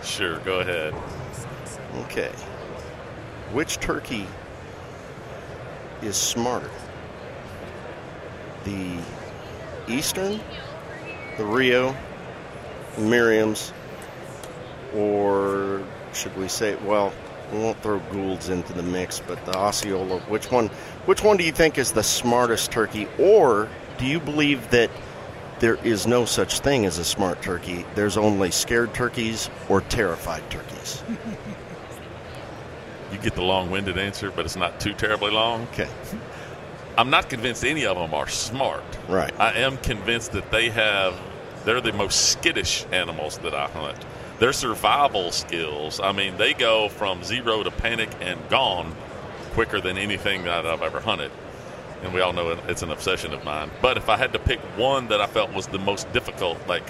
Sure. 0.04 0.40
Go 0.40 0.62
ahead. 0.62 0.96
Okay. 2.00 2.32
Which 3.52 3.80
turkey 3.80 4.26
is 6.02 6.16
smarter? 6.16 6.70
The 8.64 9.00
Eastern, 9.88 10.40
the 11.38 11.46
Rio, 11.46 11.96
Merriam's, 12.98 13.74
or 14.96 15.84
should 16.14 16.36
we 16.38 16.48
say, 16.48 16.76
well, 16.86 17.14
we 17.52 17.60
won't 17.60 17.82
throw 17.82 18.00
Gould's 18.12 18.50
into 18.50 18.74
the 18.74 18.84
mix, 18.84 19.20
but 19.20 19.44
the 19.46 19.58
Osceola. 19.58 20.20
Which 20.22 20.50
one? 20.52 20.68
Which 21.06 21.24
one 21.24 21.38
do 21.38 21.44
you 21.44 21.52
think 21.52 21.78
is 21.78 21.92
the 21.92 22.04
smartest 22.04 22.72
turkey, 22.72 23.08
or 23.20 23.68
do 23.98 24.06
you 24.06 24.20
believe 24.20 24.70
that 24.72 24.90
there 25.60 25.76
is 25.76 26.08
no 26.08 26.26
such 26.26 26.60
thing 26.60 26.86
as 26.86 26.98
a 26.98 27.04
smart 27.04 27.42
turkey? 27.42 27.86
There's 27.96 28.16
only 28.18 28.52
scared 28.52 28.94
turkeys 28.94 29.50
or 29.68 29.82
terrified 29.82 30.50
turkeys. 30.50 31.04
You 33.12 33.18
get 33.18 33.36
the 33.36 33.44
long-winded 33.44 33.98
answer, 33.98 34.32
but 34.32 34.46
it's 34.46 34.56
not 34.56 34.80
too 34.80 34.94
terribly 34.94 35.32
long. 35.32 35.64
Okay. 35.74 35.90
I'm 36.98 37.10
not 37.10 37.30
convinced 37.30 37.64
any 37.64 37.86
of 37.86 37.98
them 37.98 38.14
are 38.14 38.28
smart. 38.28 38.84
Right. 39.08 39.34
I 39.40 39.54
am 39.60 39.78
convinced 39.78 40.34
that 40.34 40.52
they 40.52 40.70
have. 40.70 41.20
They're 41.64 41.82
the 41.82 41.94
most 41.94 42.32
skittish 42.32 42.86
animals 42.92 43.38
that 43.40 43.54
I 43.54 43.68
hunt. 43.68 43.98
Their 44.40 44.54
survival 44.54 45.32
skills. 45.32 46.00
I 46.00 46.12
mean, 46.12 46.38
they 46.38 46.54
go 46.54 46.90
from 46.90 47.24
zero 47.24 47.64
to 47.64 47.72
panic 47.72 48.10
and 48.20 48.40
gone 48.50 48.96
quicker 49.52 49.80
than 49.80 49.98
anything 49.98 50.44
that 50.44 50.66
I've 50.66 50.82
ever 50.82 51.00
hunted. 51.00 51.32
And 52.04 52.14
we 52.14 52.22
all 52.22 52.34
know 52.34 52.50
it's 52.68 52.82
an 52.82 52.92
obsession 52.92 53.34
of 53.34 53.44
mine. 53.46 53.70
But 53.82 53.98
if 53.98 54.10
I 54.10 54.18
had 54.18 54.34
to 54.34 54.40
pick 54.40 54.60
one 54.78 55.08
that 55.10 55.22
I 55.22 55.28
felt 55.28 55.54
was 55.54 55.68
the 55.68 55.80
most 55.80 56.12
difficult, 56.14 56.58
like 56.68 56.84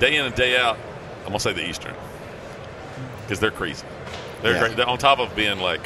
day 0.00 0.16
in 0.16 0.26
and 0.26 0.34
day 0.34 0.58
out, 0.58 0.76
I'm 1.20 1.28
gonna 1.28 1.40
say 1.40 1.52
the 1.52 1.68
Eastern 1.68 1.94
because 3.22 3.38
they're 3.38 3.52
crazy. 3.52 3.86
They're, 4.42 4.52
Yeah. 4.54 4.58
cra- 4.66 4.74
they're 4.74 4.88
on 4.88 4.98
top 4.98 5.18
of 5.18 5.34
being 5.34 5.58
like 5.58 5.80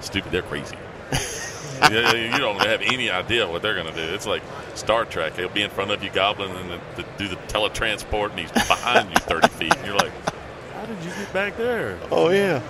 stupid. 0.00 0.32
They're 0.32 0.42
crazy. 0.42 0.76
you, 1.90 2.38
don't 2.38 2.60
have 2.60 2.82
any 2.82 3.10
idea 3.10 3.48
what 3.48 3.62
they're 3.62 3.74
going 3.74 3.92
to 3.92 3.94
do. 3.94 4.14
It's 4.14 4.26
like 4.26 4.42
Star 4.74 5.04
Trek. 5.04 5.36
He'll 5.36 5.48
be 5.48 5.62
in 5.62 5.70
front 5.70 5.90
of 5.90 6.02
you, 6.04 6.10
goblin, 6.10 6.50
and 6.50 6.70
then 6.70 6.80
to 6.96 7.04
do 7.18 7.28
the 7.28 7.36
teletransport, 7.48 8.30
and 8.30 8.38
he's 8.40 8.52
behind 8.52 9.08
you 9.08 9.16
30 9.16 9.48
feet. 9.58 9.74
And 9.76 9.86
you're 9.86 9.96
like, 9.96 10.12
how 10.74 10.86
did 10.86 10.98
you 11.04 11.10
get 11.10 11.32
back 11.32 11.56
there? 11.56 11.98
Oh 12.10 12.28
yeah. 12.30 12.62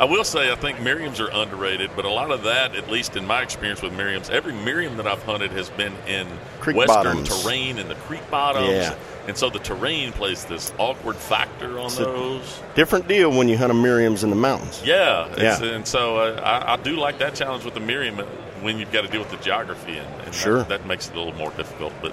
I 0.00 0.06
will 0.06 0.24
say 0.24 0.50
I 0.50 0.56
think 0.56 0.78
Merriams 0.78 1.20
are 1.20 1.30
underrated, 1.32 1.90
but 1.94 2.04
a 2.04 2.10
lot 2.10 2.32
of 2.32 2.42
that, 2.42 2.74
at 2.74 2.90
least 2.90 3.16
in 3.16 3.24
my 3.26 3.42
experience 3.42 3.80
with 3.80 3.92
Merriams, 3.92 4.28
every 4.28 4.52
Merriam 4.52 4.96
that 4.96 5.06
I've 5.06 5.22
hunted 5.22 5.52
has 5.52 5.70
been 5.70 5.92
in 6.08 6.26
Creek 6.58 6.76
western 6.76 7.18
bottoms. 7.18 7.44
terrain 7.44 7.78
in 7.78 7.86
the 7.86 7.93
creek 8.06 8.28
bottoms. 8.30 8.68
Yeah. 8.68 8.94
And 9.26 9.36
so 9.36 9.48
the 9.48 9.58
terrain 9.58 10.12
plays 10.12 10.44
this 10.44 10.72
awkward 10.78 11.16
factor 11.16 11.78
on 11.78 11.88
So- 11.90 12.04
those. 12.04 12.60
Different 12.74 13.08
deal 13.08 13.30
when 13.30 13.48
you 13.48 13.56
hunt 13.56 13.70
a 13.70 13.74
Merriam's 13.74 14.22
in 14.22 14.30
the 14.30 14.36
mountains. 14.36 14.82
Yeah, 14.84 15.28
Yeah. 15.38 15.62
and 15.62 15.86
so 15.86 16.18
uh, 16.18 16.40
I, 16.42 16.74
I 16.74 16.76
do 16.76 16.96
like 16.96 17.18
that 17.18 17.34
challenge 17.34 17.64
with 17.64 17.74
the 17.74 17.80
Miriam 17.80 18.18
when 18.60 18.78
you've 18.78 18.92
got 18.92 19.02
to 19.02 19.08
deal 19.08 19.20
with 19.20 19.30
the 19.30 19.36
geography, 19.38 19.96
and, 19.96 20.22
and 20.26 20.34
Sure. 20.34 20.58
that, 20.58 20.68
that 20.68 20.86
makes 20.86 21.08
it 21.08 21.14
a 21.14 21.18
little 21.18 21.34
more 21.34 21.50
difficult. 21.52 21.92
But 22.02 22.12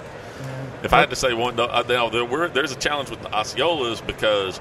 if 0.82 0.92
I 0.92 1.00
had 1.00 1.10
to 1.10 1.16
say 1.16 1.34
one, 1.34 1.54
though, 1.56 1.66
uh, 1.66 1.84
now 1.88 2.08
there 2.08 2.24
were, 2.24 2.48
there's 2.48 2.72
a 2.72 2.76
challenge 2.76 3.10
with 3.10 3.20
the 3.20 3.28
Osceolas 3.28 4.04
because 4.06 4.58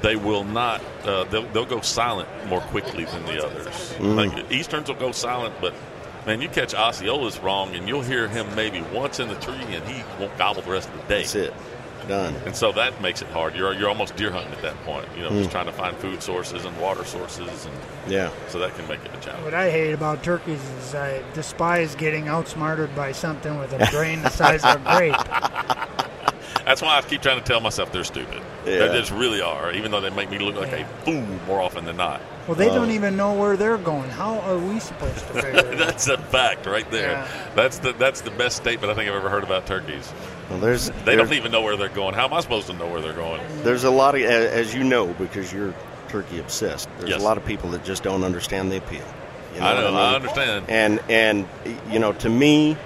they 0.00 0.16
will 0.16 0.44
not, 0.44 0.82
uh, 1.04 1.24
they'll, 1.24 1.46
they'll 1.50 1.64
go 1.66 1.80
silent 1.80 2.28
more 2.48 2.60
quickly 2.60 3.04
than 3.04 3.24
the 3.26 3.44
others. 3.46 3.66
Mm-hmm. 3.66 4.14
Like 4.16 4.50
Easterns 4.52 4.88
will 4.88 4.96
go 4.96 5.12
silent, 5.12 5.54
but 5.60 5.74
man, 6.26 6.40
you 6.40 6.48
catch 6.48 6.74
Osceolas 6.74 7.42
wrong, 7.42 7.74
and 7.74 7.88
you'll 7.88 8.02
hear 8.02 8.28
him 8.28 8.46
maybe 8.54 8.82
once 8.92 9.20
in 9.20 9.28
the 9.28 9.34
tree, 9.36 9.54
and 9.54 9.84
he 9.88 10.02
won't 10.20 10.36
gobble 10.38 10.62
the 10.62 10.70
rest 10.70 10.88
of 10.88 10.94
the 10.96 11.02
day. 11.02 11.20
That's 11.22 11.34
it. 11.34 11.54
Done. 12.08 12.34
And 12.46 12.56
so 12.56 12.72
that 12.72 13.00
makes 13.00 13.22
it 13.22 13.28
hard. 13.28 13.54
You're 13.54 13.72
you're 13.74 13.88
almost 13.88 14.16
deer 14.16 14.32
hunting 14.32 14.52
at 14.52 14.62
that 14.62 14.76
point. 14.84 15.06
You 15.16 15.22
know, 15.22 15.28
just 15.30 15.50
Mm. 15.50 15.52
trying 15.52 15.66
to 15.66 15.72
find 15.72 15.96
food 15.98 16.20
sources 16.20 16.64
and 16.64 16.76
water 16.80 17.04
sources, 17.04 17.64
and 17.66 18.12
Yeah. 18.12 18.30
so 18.48 18.58
that 18.58 18.74
can 18.76 18.88
make 18.88 18.98
it 19.04 19.12
a 19.14 19.18
challenge. 19.24 19.44
What 19.44 19.54
I 19.54 19.70
hate 19.70 19.92
about 19.92 20.20
turkeys 20.24 20.58
is 20.80 20.96
I 20.96 21.22
despise 21.32 21.94
getting 21.94 22.26
outsmarted 22.26 22.96
by 22.96 23.12
something 23.12 23.56
with 23.56 23.72
a 23.72 23.88
brain 23.92 24.20
the 24.22 24.30
size 24.30 24.64
of 24.64 24.84
a 24.84 24.96
grape. 24.96 25.14
That's 26.64 26.80
why 26.82 26.96
I 26.98 27.02
keep 27.02 27.22
trying 27.22 27.38
to 27.38 27.44
tell 27.44 27.60
myself 27.60 27.92
they're 27.92 28.04
stupid. 28.04 28.40
Yeah. 28.64 28.86
They 28.86 28.98
just 28.98 29.10
really 29.10 29.40
are, 29.40 29.72
even 29.72 29.90
though 29.90 30.00
they 30.00 30.10
make 30.10 30.30
me 30.30 30.38
look 30.38 30.54
like 30.54 30.72
a 30.72 30.84
fool 31.04 31.20
more 31.46 31.60
often 31.60 31.84
than 31.84 31.96
not. 31.96 32.20
Well, 32.46 32.54
they 32.56 32.68
Oh. 32.70 32.74
don't 32.74 32.88
uh. 32.90 32.92
even 32.92 33.16
know 33.16 33.32
where 33.34 33.56
they're 33.56 33.78
going. 33.78 34.10
How 34.10 34.38
are 34.40 34.58
we 34.58 34.78
supposed 34.80 35.14
to 35.18 35.34
figure 35.42 35.50
it? 35.50 35.78
That's 35.78 36.06
a 36.08 36.18
fact 36.18 36.66
right 36.66 36.88
there. 36.90 37.12
Yeah. 37.12 37.28
That's 37.56 37.78
the 37.78 37.92
that's 37.94 38.20
the 38.20 38.30
best 38.30 38.56
statement 38.56 38.92
I 38.92 38.94
think 38.94 39.08
I've 39.10 39.16
ever 39.16 39.28
heard 39.30 39.44
about 39.44 39.66
turkeys. 39.66 40.12
Well, 40.50 40.58
there's 40.60 40.86
They 40.90 41.16
there's, 41.16 41.28
don't 41.28 41.36
even 41.36 41.50
know 41.52 41.62
where 41.62 41.76
they're 41.76 41.88
going. 41.88 42.14
How 42.14 42.26
am 42.26 42.32
I 42.34 42.40
supposed 42.40 42.66
to 42.68 42.72
know 42.74 42.86
where 42.88 43.00
they're 43.00 43.12
going? 43.12 43.40
there's 43.62 43.84
a 43.84 43.90
lot 43.90 44.14
of 44.14 44.22
as 44.22 44.74
you 44.74 44.84
know 44.84 45.06
because 45.14 45.52
you're 45.52 45.74
turkey 46.08 46.38
obsessed. 46.40 46.88
There's 46.98 47.10
Yes. 47.10 47.20
a 47.20 47.24
lot 47.24 47.36
of 47.38 47.44
people 47.44 47.70
that 47.70 47.84
just 47.84 48.02
don't 48.02 48.22
understand 48.22 48.70
the 48.70 48.76
appeal. 48.78 49.04
You 49.56 49.60
I 49.62 49.74
know. 49.74 49.88
I 49.88 49.90
mean? 49.90 50.14
understand. 50.14 50.64
And 50.68 51.00
and 51.08 51.48
you 51.90 51.98
know, 51.98 52.12
to 52.12 52.28
me, 52.28 52.76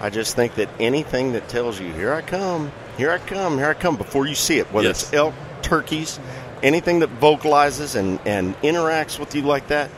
I 0.00 0.10
just 0.10 0.34
think 0.36 0.54
that 0.56 0.68
anything 0.80 1.32
that 1.32 1.48
tells 1.48 1.80
you, 1.80 1.92
"Here 1.92 2.12
I 2.12 2.22
come, 2.22 2.70
here 2.96 3.10
I 3.10 3.18
come, 3.18 3.58
here 3.58 3.68
I 3.70 3.74
come," 3.74 3.96
before 3.96 4.26
you 4.26 4.34
see 4.34 4.58
it, 4.58 4.66
whether 4.72 4.88
Yes. 4.88 5.02
it's 5.04 5.12
elk, 5.12 5.34
turkeys, 5.62 6.18
anything 6.62 7.00
that 7.00 7.08
vocalizes 7.10 7.94
and 7.94 8.18
and 8.26 8.60
interacts 8.62 9.18
with 9.18 9.34
you 9.34 9.42
like 9.42 9.68
that, 9.68 9.90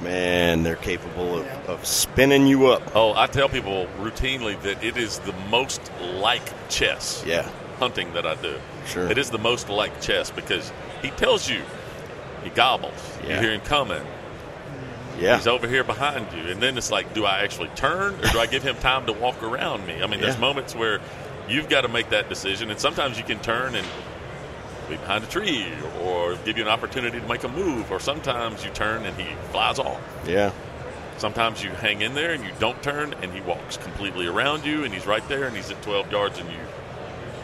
man, 0.00 0.62
they're 0.62 0.76
capable 0.76 1.38
of, 1.40 1.46
of 1.68 1.86
spinning 1.86 2.46
you 2.46 2.66
up. 2.68 2.82
Oh, 2.94 3.14
I 3.14 3.26
tell 3.26 3.48
people 3.48 3.86
routinely 4.00 4.60
that 4.62 4.82
it 4.82 4.96
is 4.96 5.18
the 5.20 5.34
most 5.50 5.80
like 6.14 6.42
chess. 6.68 7.22
Yeah, 7.26 7.48
hunting 7.78 8.12
that 8.14 8.26
I 8.26 8.34
do. 8.36 8.56
Sure. 8.86 9.10
It 9.10 9.18
is 9.18 9.30
the 9.30 9.38
most 9.38 9.68
like 9.68 10.00
chess 10.00 10.30
because 10.30 10.72
he 11.02 11.10
tells 11.10 11.48
you, 11.48 11.60
he 12.42 12.50
gobbles. 12.50 12.92
You 13.22 13.36
hear 13.36 13.52
him 13.52 13.60
coming. 13.60 14.02
yeah, 15.18 15.36
He's 15.36 15.46
over 15.46 15.68
here 15.68 15.84
behind 15.84 16.26
you. 16.32 16.50
And 16.50 16.62
then 16.62 16.76
it's 16.78 16.90
like, 16.90 17.12
do 17.14 17.24
I 17.26 17.40
actually 17.40 17.68
turn 17.76 18.14
or 18.14 18.28
do 18.32 18.38
I 18.40 18.46
give 18.46 18.62
him 18.62 18.76
time 18.76 19.04
to 19.06 19.12
walk 19.12 19.42
around 19.42 19.86
me? 19.86 20.02
I 20.02 20.06
mean, 20.06 20.20
there's 20.20 20.38
moments 20.38 20.74
where 20.74 20.98
you've 21.50 21.68
got 21.68 21.82
to 21.82 21.88
make 21.88 22.10
that 22.10 22.28
decision. 22.28 22.70
And 22.70 22.78
sometimes 22.78 23.18
you 23.18 23.24
can 23.24 23.38
turn 23.40 23.74
and 23.74 23.86
be 24.88 24.96
behind 24.96 25.24
a 25.24 25.26
tree 25.26 25.66
or 26.02 26.36
give 26.44 26.56
you 26.56 26.64
an 26.64 26.68
opportunity 26.68 27.20
to 27.20 27.26
make 27.26 27.44
a 27.44 27.48
move. 27.48 27.90
Or 27.90 28.00
sometimes 28.00 28.64
you 28.64 28.70
turn 28.70 29.04
and 29.04 29.16
he 29.20 29.34
flies 29.50 29.78
off. 29.78 30.00
yeah. 30.26 30.52
Sometimes 31.18 31.62
you 31.62 31.68
hang 31.68 32.00
in 32.00 32.14
there 32.14 32.32
and 32.32 32.42
you 32.42 32.50
don't 32.58 32.82
turn 32.82 33.12
and 33.20 33.30
he 33.30 33.42
walks 33.42 33.76
completely 33.76 34.26
around 34.26 34.64
you 34.64 34.84
and 34.84 34.94
he's 34.94 35.06
right 35.06 35.26
there 35.28 35.44
and 35.44 35.54
he's 35.54 35.70
at 35.70 35.82
12 35.82 36.10
yards 36.10 36.38
and 36.38 36.48
you 36.48 36.56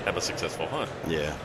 have 0.07 0.17
a 0.17 0.21
successful 0.23 0.67
hunt. 0.69 0.89
Yeah. 1.07 1.37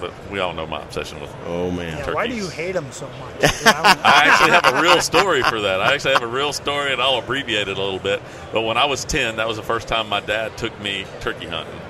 But 0.00 0.12
we 0.30 0.40
all 0.40 0.52
know 0.52 0.66
my 0.66 0.82
obsession 0.82 1.20
with 1.20 1.34
Oh 1.46 1.70
man. 1.70 1.98
Yeah, 1.98 2.12
why 2.12 2.26
do 2.26 2.34
you 2.34 2.48
hate 2.48 2.72
them 2.72 2.90
so 2.92 3.08
much? 3.18 3.42
I 3.66 4.00
I 4.04 4.24
actually 4.26 4.50
have 4.50 4.74
a 4.74 4.82
real 4.82 5.00
story 5.00 5.42
for 5.42 5.60
that. 5.60 5.80
I 5.80 5.94
actually 5.94 6.14
have 6.14 6.22
a 6.22 6.26
real 6.26 6.52
story, 6.52 6.92
and 6.92 7.00
I'll 7.00 7.18
abbreviate 7.18 7.68
it 7.68 7.78
a 7.78 7.82
little 7.82 7.98
bit. 7.98 8.20
But 8.52 8.62
when 8.62 8.76
I 8.76 8.84
was 8.84 9.04
10, 9.04 9.36
that 9.36 9.48
was 9.48 9.56
the 9.56 9.62
first 9.62 9.88
time 9.88 10.08
my 10.08 10.20
dad 10.20 10.56
took 10.58 10.78
me 10.80 11.06
turkey 11.20 11.46
hunting. 11.46 11.80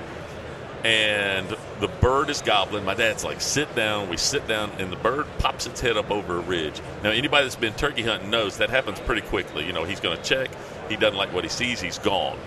And 0.83 1.47
the 1.81 1.87
bird 1.87 2.29
is 2.29 2.41
gobbling. 2.41 2.85
My 2.85 2.93
dad's 2.93 3.23
like, 3.23 3.41
sit 3.41 3.75
down. 3.75 4.09
We 4.09 4.15
sit 4.15 4.47
down, 4.47 4.71
and 4.77 4.91
the 4.91 4.95
bird 4.95 5.25
pops 5.39 5.65
its 5.65 5.81
head 5.81 5.97
up 5.97 6.11
over 6.11 6.37
a 6.37 6.39
ridge. 6.41 6.81
Now, 7.03 7.09
anybody 7.09 7.43
that's 7.43 7.55
been 7.55 7.73
turkey 7.73 8.03
hunting 8.03 8.29
knows 8.29 8.57
that 8.57 8.69
happens 8.69 8.99
pretty 9.01 9.21
quickly. 9.21 9.65
You 9.65 9.73
know, 9.73 9.83
he's 9.83 9.99
going 9.99 10.15
to 10.15 10.23
check. 10.23 10.49
He 10.87 10.95
doesn't 10.95 11.17
like 11.17 11.33
what 11.33 11.43
he 11.43 11.49
sees, 11.49 11.81
he's 11.81 11.99
gone. 11.99 12.37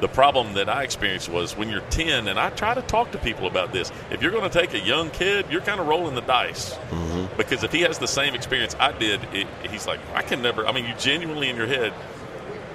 The 0.00 0.08
problem 0.08 0.54
that 0.54 0.68
I 0.68 0.82
experienced 0.82 1.30
was 1.30 1.56
when 1.56 1.70
you're 1.70 1.80
10, 1.80 2.28
and 2.28 2.38
I 2.38 2.50
try 2.50 2.74
to 2.74 2.82
talk 2.82 3.12
to 3.12 3.18
people 3.18 3.46
about 3.46 3.72
this. 3.72 3.90
If 4.10 4.20
you're 4.20 4.30
going 4.30 4.48
to 4.48 4.58
take 4.58 4.74
a 4.74 4.80
young 4.80 5.10
kid, 5.10 5.46
you're 5.50 5.62
kind 5.62 5.80
of 5.80 5.86
rolling 5.86 6.14
the 6.14 6.20
dice. 6.20 6.74
Mm-hmm. 6.90 7.36
Because 7.38 7.64
if 7.64 7.72
he 7.72 7.80
has 7.80 7.98
the 7.98 8.06
same 8.06 8.34
experience 8.34 8.76
I 8.78 8.92
did, 8.92 9.20
it, 9.32 9.46
he's 9.70 9.86
like, 9.86 10.00
I 10.14 10.20
can 10.20 10.42
never. 10.42 10.66
I 10.66 10.72
mean, 10.72 10.84
you 10.84 10.94
genuinely 10.98 11.48
in 11.48 11.56
your 11.56 11.66
head, 11.66 11.94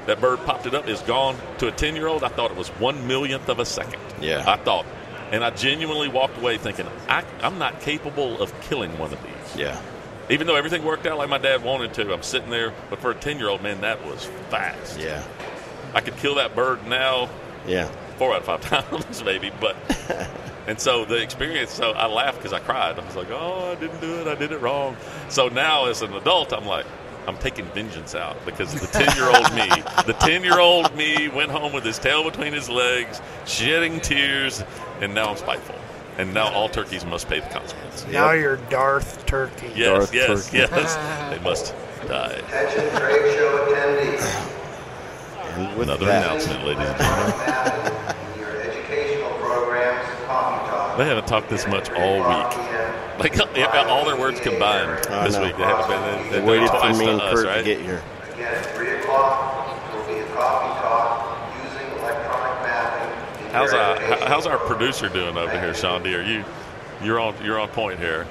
that 0.07 0.19
bird 0.19 0.39
popped 0.45 0.65
it 0.65 0.73
up, 0.73 0.87
is 0.87 1.01
gone. 1.01 1.37
To 1.59 1.67
a 1.67 1.71
10 1.71 1.95
year 1.95 2.07
old, 2.07 2.23
I 2.23 2.29
thought 2.29 2.49
it 2.49 2.57
was 2.57 2.69
one 2.69 3.07
millionth 3.07 3.49
of 3.49 3.59
a 3.59 3.65
second. 3.65 4.01
Yeah. 4.19 4.43
I 4.47 4.57
thought. 4.57 4.85
And 5.31 5.43
I 5.43 5.51
genuinely 5.51 6.09
walked 6.09 6.37
away 6.37 6.57
thinking, 6.57 6.87
I, 7.07 7.23
I'm 7.41 7.59
not 7.59 7.81
capable 7.81 8.41
of 8.41 8.59
killing 8.61 8.97
one 8.97 9.13
of 9.13 9.21
these. 9.23 9.55
Yeah. 9.55 9.79
Even 10.29 10.47
though 10.47 10.55
everything 10.55 10.83
worked 10.83 11.05
out 11.05 11.17
like 11.17 11.29
my 11.29 11.37
dad 11.37 11.63
wanted 11.63 11.93
to, 11.95 12.13
I'm 12.13 12.23
sitting 12.23 12.49
there. 12.49 12.73
But 12.89 12.99
for 12.99 13.11
a 13.11 13.15
10 13.15 13.37
year 13.37 13.47
old, 13.49 13.61
man, 13.61 13.81
that 13.81 14.05
was 14.05 14.25
fast. 14.49 14.99
Yeah. 14.99 15.23
I 15.93 16.01
could 16.01 16.17
kill 16.17 16.35
that 16.35 16.55
bird 16.55 16.85
now 16.87 17.29
Yeah. 17.67 17.87
four 18.17 18.33
out 18.33 18.39
of 18.39 18.45
five 18.45 18.61
times, 18.89 19.23
maybe. 19.23 19.51
But 19.59 19.75
And 20.67 20.79
so 20.79 21.05
the 21.05 21.15
experience, 21.21 21.71
so 21.71 21.91
I 21.91 22.05
laughed 22.05 22.37
because 22.37 22.53
I 22.53 22.59
cried. 22.59 22.97
I 22.99 23.03
was 23.05 23.15
like, 23.15 23.31
oh, 23.31 23.71
I 23.71 23.75
didn't 23.79 23.99
do 23.99 24.13
it. 24.21 24.27
I 24.27 24.35
did 24.35 24.51
it 24.51 24.61
wrong. 24.61 24.95
So 25.27 25.47
now 25.47 25.85
as 25.87 26.03
an 26.03 26.13
adult, 26.13 26.53
I'm 26.53 26.65
like, 26.67 26.85
I'm 27.27 27.35
taking 27.37 27.65
vengeance 27.65 28.13
out 28.15 28.37
because 28.45 28.71
the 28.79 28.85
10 28.87 29.15
year 29.17 29.25
old 29.25 29.51
me, 29.53 29.67
the 30.05 30.15
10 30.19 30.43
year 30.43 30.59
old 30.59 30.95
me 30.95 31.27
went 31.29 31.49
home 31.51 31.73
with 31.73 31.83
his 31.83 31.97
tail 31.97 32.23
between 32.23 32.53
his 32.53 32.69
legs, 32.69 33.21
shedding 33.45 33.99
tears, 34.01 34.63
and 35.01 35.13
now 35.15 35.29
I'm 35.31 35.37
spiteful. 35.37 35.75
And 36.19 36.33
now 36.33 36.53
all 36.53 36.69
turkeys 36.69 37.05
must 37.05 37.27
pay 37.27 37.39
the 37.39 37.47
consequences. 37.47 38.05
Now 38.11 38.31
you're 38.31 38.57
Darth 38.69 39.25
Turkey. 39.25 39.71
Yes, 39.75 40.11
Darth 40.11 40.13
yes, 40.13 40.45
Turkey. 40.45 40.57
yes. 40.59 41.31
they 41.35 41.43
must 41.43 41.73
die. 42.07 42.33
Attention 42.33 42.99
trade 42.99 43.35
show 43.35 43.67
attendees. 43.67 44.60
And 45.67 45.77
with 45.77 45.89
Another 45.89 46.05
that, 46.07 46.25
announcement, 46.25 46.65
ladies 46.65 46.87
and 46.87 46.97
gentlemen. 46.97 47.37
Mapping 47.37 48.39
your 48.39 48.61
educational 48.61 49.31
programs, 49.39 50.07
coffee 50.25 50.69
talk. 50.69 50.97
They 50.97 51.05
haven't 51.05 51.27
talked 51.27 51.49
this 51.49 51.67
much 51.67 51.89
all 51.91 52.17
week. 52.17 52.57
Like 53.19 53.35
yeah, 53.55 53.85
all 53.87 54.05
their 54.05 54.19
words 54.19 54.39
combined 54.39 54.89
I 55.07 55.27
this 55.27 55.35
know. 55.35 55.43
week. 55.43 55.57
They 55.57 55.63
haven't 55.63 55.87
been. 55.89 56.31
they 56.31 56.39
They 56.39 56.45
waited 56.45 56.69
for 56.69 56.89
me 56.89 57.05
to 57.05 57.11
and 57.11 57.21
us, 57.21 57.33
Curt 57.35 57.45
right? 57.45 57.57
to 57.59 57.63
get 57.63 57.81
here. 57.81 58.01
Again, 58.33 58.53
at 58.53 58.65
3 58.75 58.89
o'clock, 58.99 59.93
will 59.93 60.05
be 60.07 60.19
a 60.19 60.25
coffee 60.33 60.81
talk 60.81 61.53
using 61.63 61.87
electronic 61.99 62.63
mapping. 62.63 63.51
How's 63.51 63.73
uh, 63.73 64.17
our 64.21 64.27
how's 64.27 64.47
our 64.47 64.57
producer 64.57 65.09
doing 65.09 65.37
over 65.37 65.51
here, 65.59 65.73
Sean 65.75 66.01
D? 66.01 66.15
Are 66.15 66.23
you 66.23 66.43
you're 67.03 67.19
on 67.19 67.35
you're 67.43 67.59
on 67.59 67.67
point 67.69 67.99
here? 67.99 68.25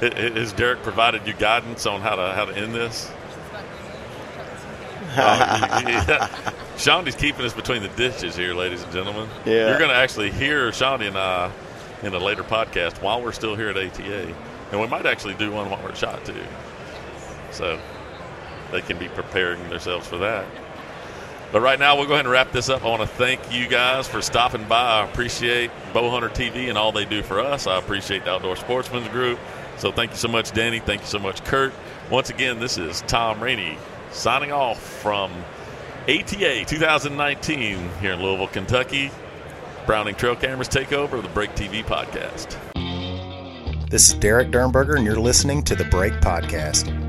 I- 0.00 0.06
I- 0.06 0.38
Has 0.38 0.52
Derek 0.52 0.82
provided 0.82 1.26
you 1.26 1.32
guidance 1.32 1.86
on 1.86 2.00
how 2.02 2.14
to 2.16 2.32
how 2.34 2.44
to 2.44 2.54
end 2.56 2.72
this? 2.74 3.10
Shondy's 6.76 7.14
keeping 7.14 7.44
us 7.44 7.54
between 7.54 7.82
the 7.82 7.88
ditches 7.88 8.36
here, 8.36 8.54
ladies 8.54 8.82
and 8.82 8.92
gentlemen. 8.92 9.28
Yeah. 9.44 9.68
You're 9.68 9.78
going 9.78 9.90
to 9.90 9.96
actually 9.96 10.30
hear 10.30 10.70
Shondy 10.70 11.08
and 11.08 11.16
I 11.16 11.50
in 12.02 12.14
a 12.14 12.18
later 12.18 12.42
podcast 12.42 13.00
while 13.00 13.22
we're 13.22 13.32
still 13.32 13.56
here 13.56 13.70
at 13.70 13.76
ATA. 13.76 14.34
And 14.72 14.80
we 14.80 14.86
might 14.86 15.06
actually 15.06 15.34
do 15.34 15.50
one 15.52 15.70
while 15.70 15.82
we're 15.82 15.94
shot, 15.94 16.24
too. 16.24 16.34
So 17.50 17.80
they 18.72 18.82
can 18.82 18.98
be 18.98 19.08
preparing 19.08 19.66
themselves 19.70 20.06
for 20.06 20.18
that. 20.18 20.44
But 21.52 21.60
right 21.60 21.78
now, 21.78 21.96
we'll 21.96 22.06
go 22.06 22.14
ahead 22.14 22.26
and 22.26 22.32
wrap 22.32 22.52
this 22.52 22.68
up. 22.68 22.84
I 22.84 22.88
want 22.88 23.02
to 23.02 23.06
thank 23.08 23.40
you 23.52 23.68
guys 23.68 24.06
for 24.08 24.20
stopping 24.20 24.64
by. 24.64 25.00
I 25.00 25.08
appreciate 25.08 25.70
Bowhunter 25.92 26.28
TV 26.28 26.68
and 26.68 26.76
all 26.76 26.92
they 26.92 27.04
do 27.04 27.22
for 27.22 27.40
us. 27.40 27.66
I 27.66 27.78
appreciate 27.78 28.24
the 28.24 28.32
Outdoor 28.32 28.56
Sportsman's 28.56 29.08
Group. 29.08 29.38
So 29.78 29.92
thank 29.92 30.10
you 30.10 30.16
so 30.16 30.28
much, 30.28 30.52
Danny. 30.52 30.80
Thank 30.80 31.02
you 31.02 31.06
so 31.06 31.18
much, 31.18 31.44
Curt. 31.44 31.72
Once 32.10 32.30
again, 32.30 32.58
this 32.58 32.78
is 32.78 33.02
Tom 33.02 33.40
Rainey 33.42 33.78
signing 34.16 34.50
off 34.50 34.80
from 34.80 35.30
ATA 36.08 36.64
2019 36.66 37.90
here 38.00 38.12
in 38.12 38.22
Louisville, 38.22 38.48
Kentucky. 38.48 39.10
Browning 39.86 40.14
Trail 40.14 40.34
Cameras 40.34 40.68
take 40.68 40.92
over 40.92 41.20
the 41.20 41.28
Break 41.28 41.54
TV 41.54 41.84
podcast. 41.84 42.56
This 43.88 44.08
is 44.08 44.14
Derek 44.14 44.48
Dernberger, 44.48 44.96
and 44.96 45.04
you're 45.04 45.20
listening 45.20 45.62
to 45.64 45.76
the 45.76 45.84
Break 45.84 46.14
Podcast. 46.14 47.05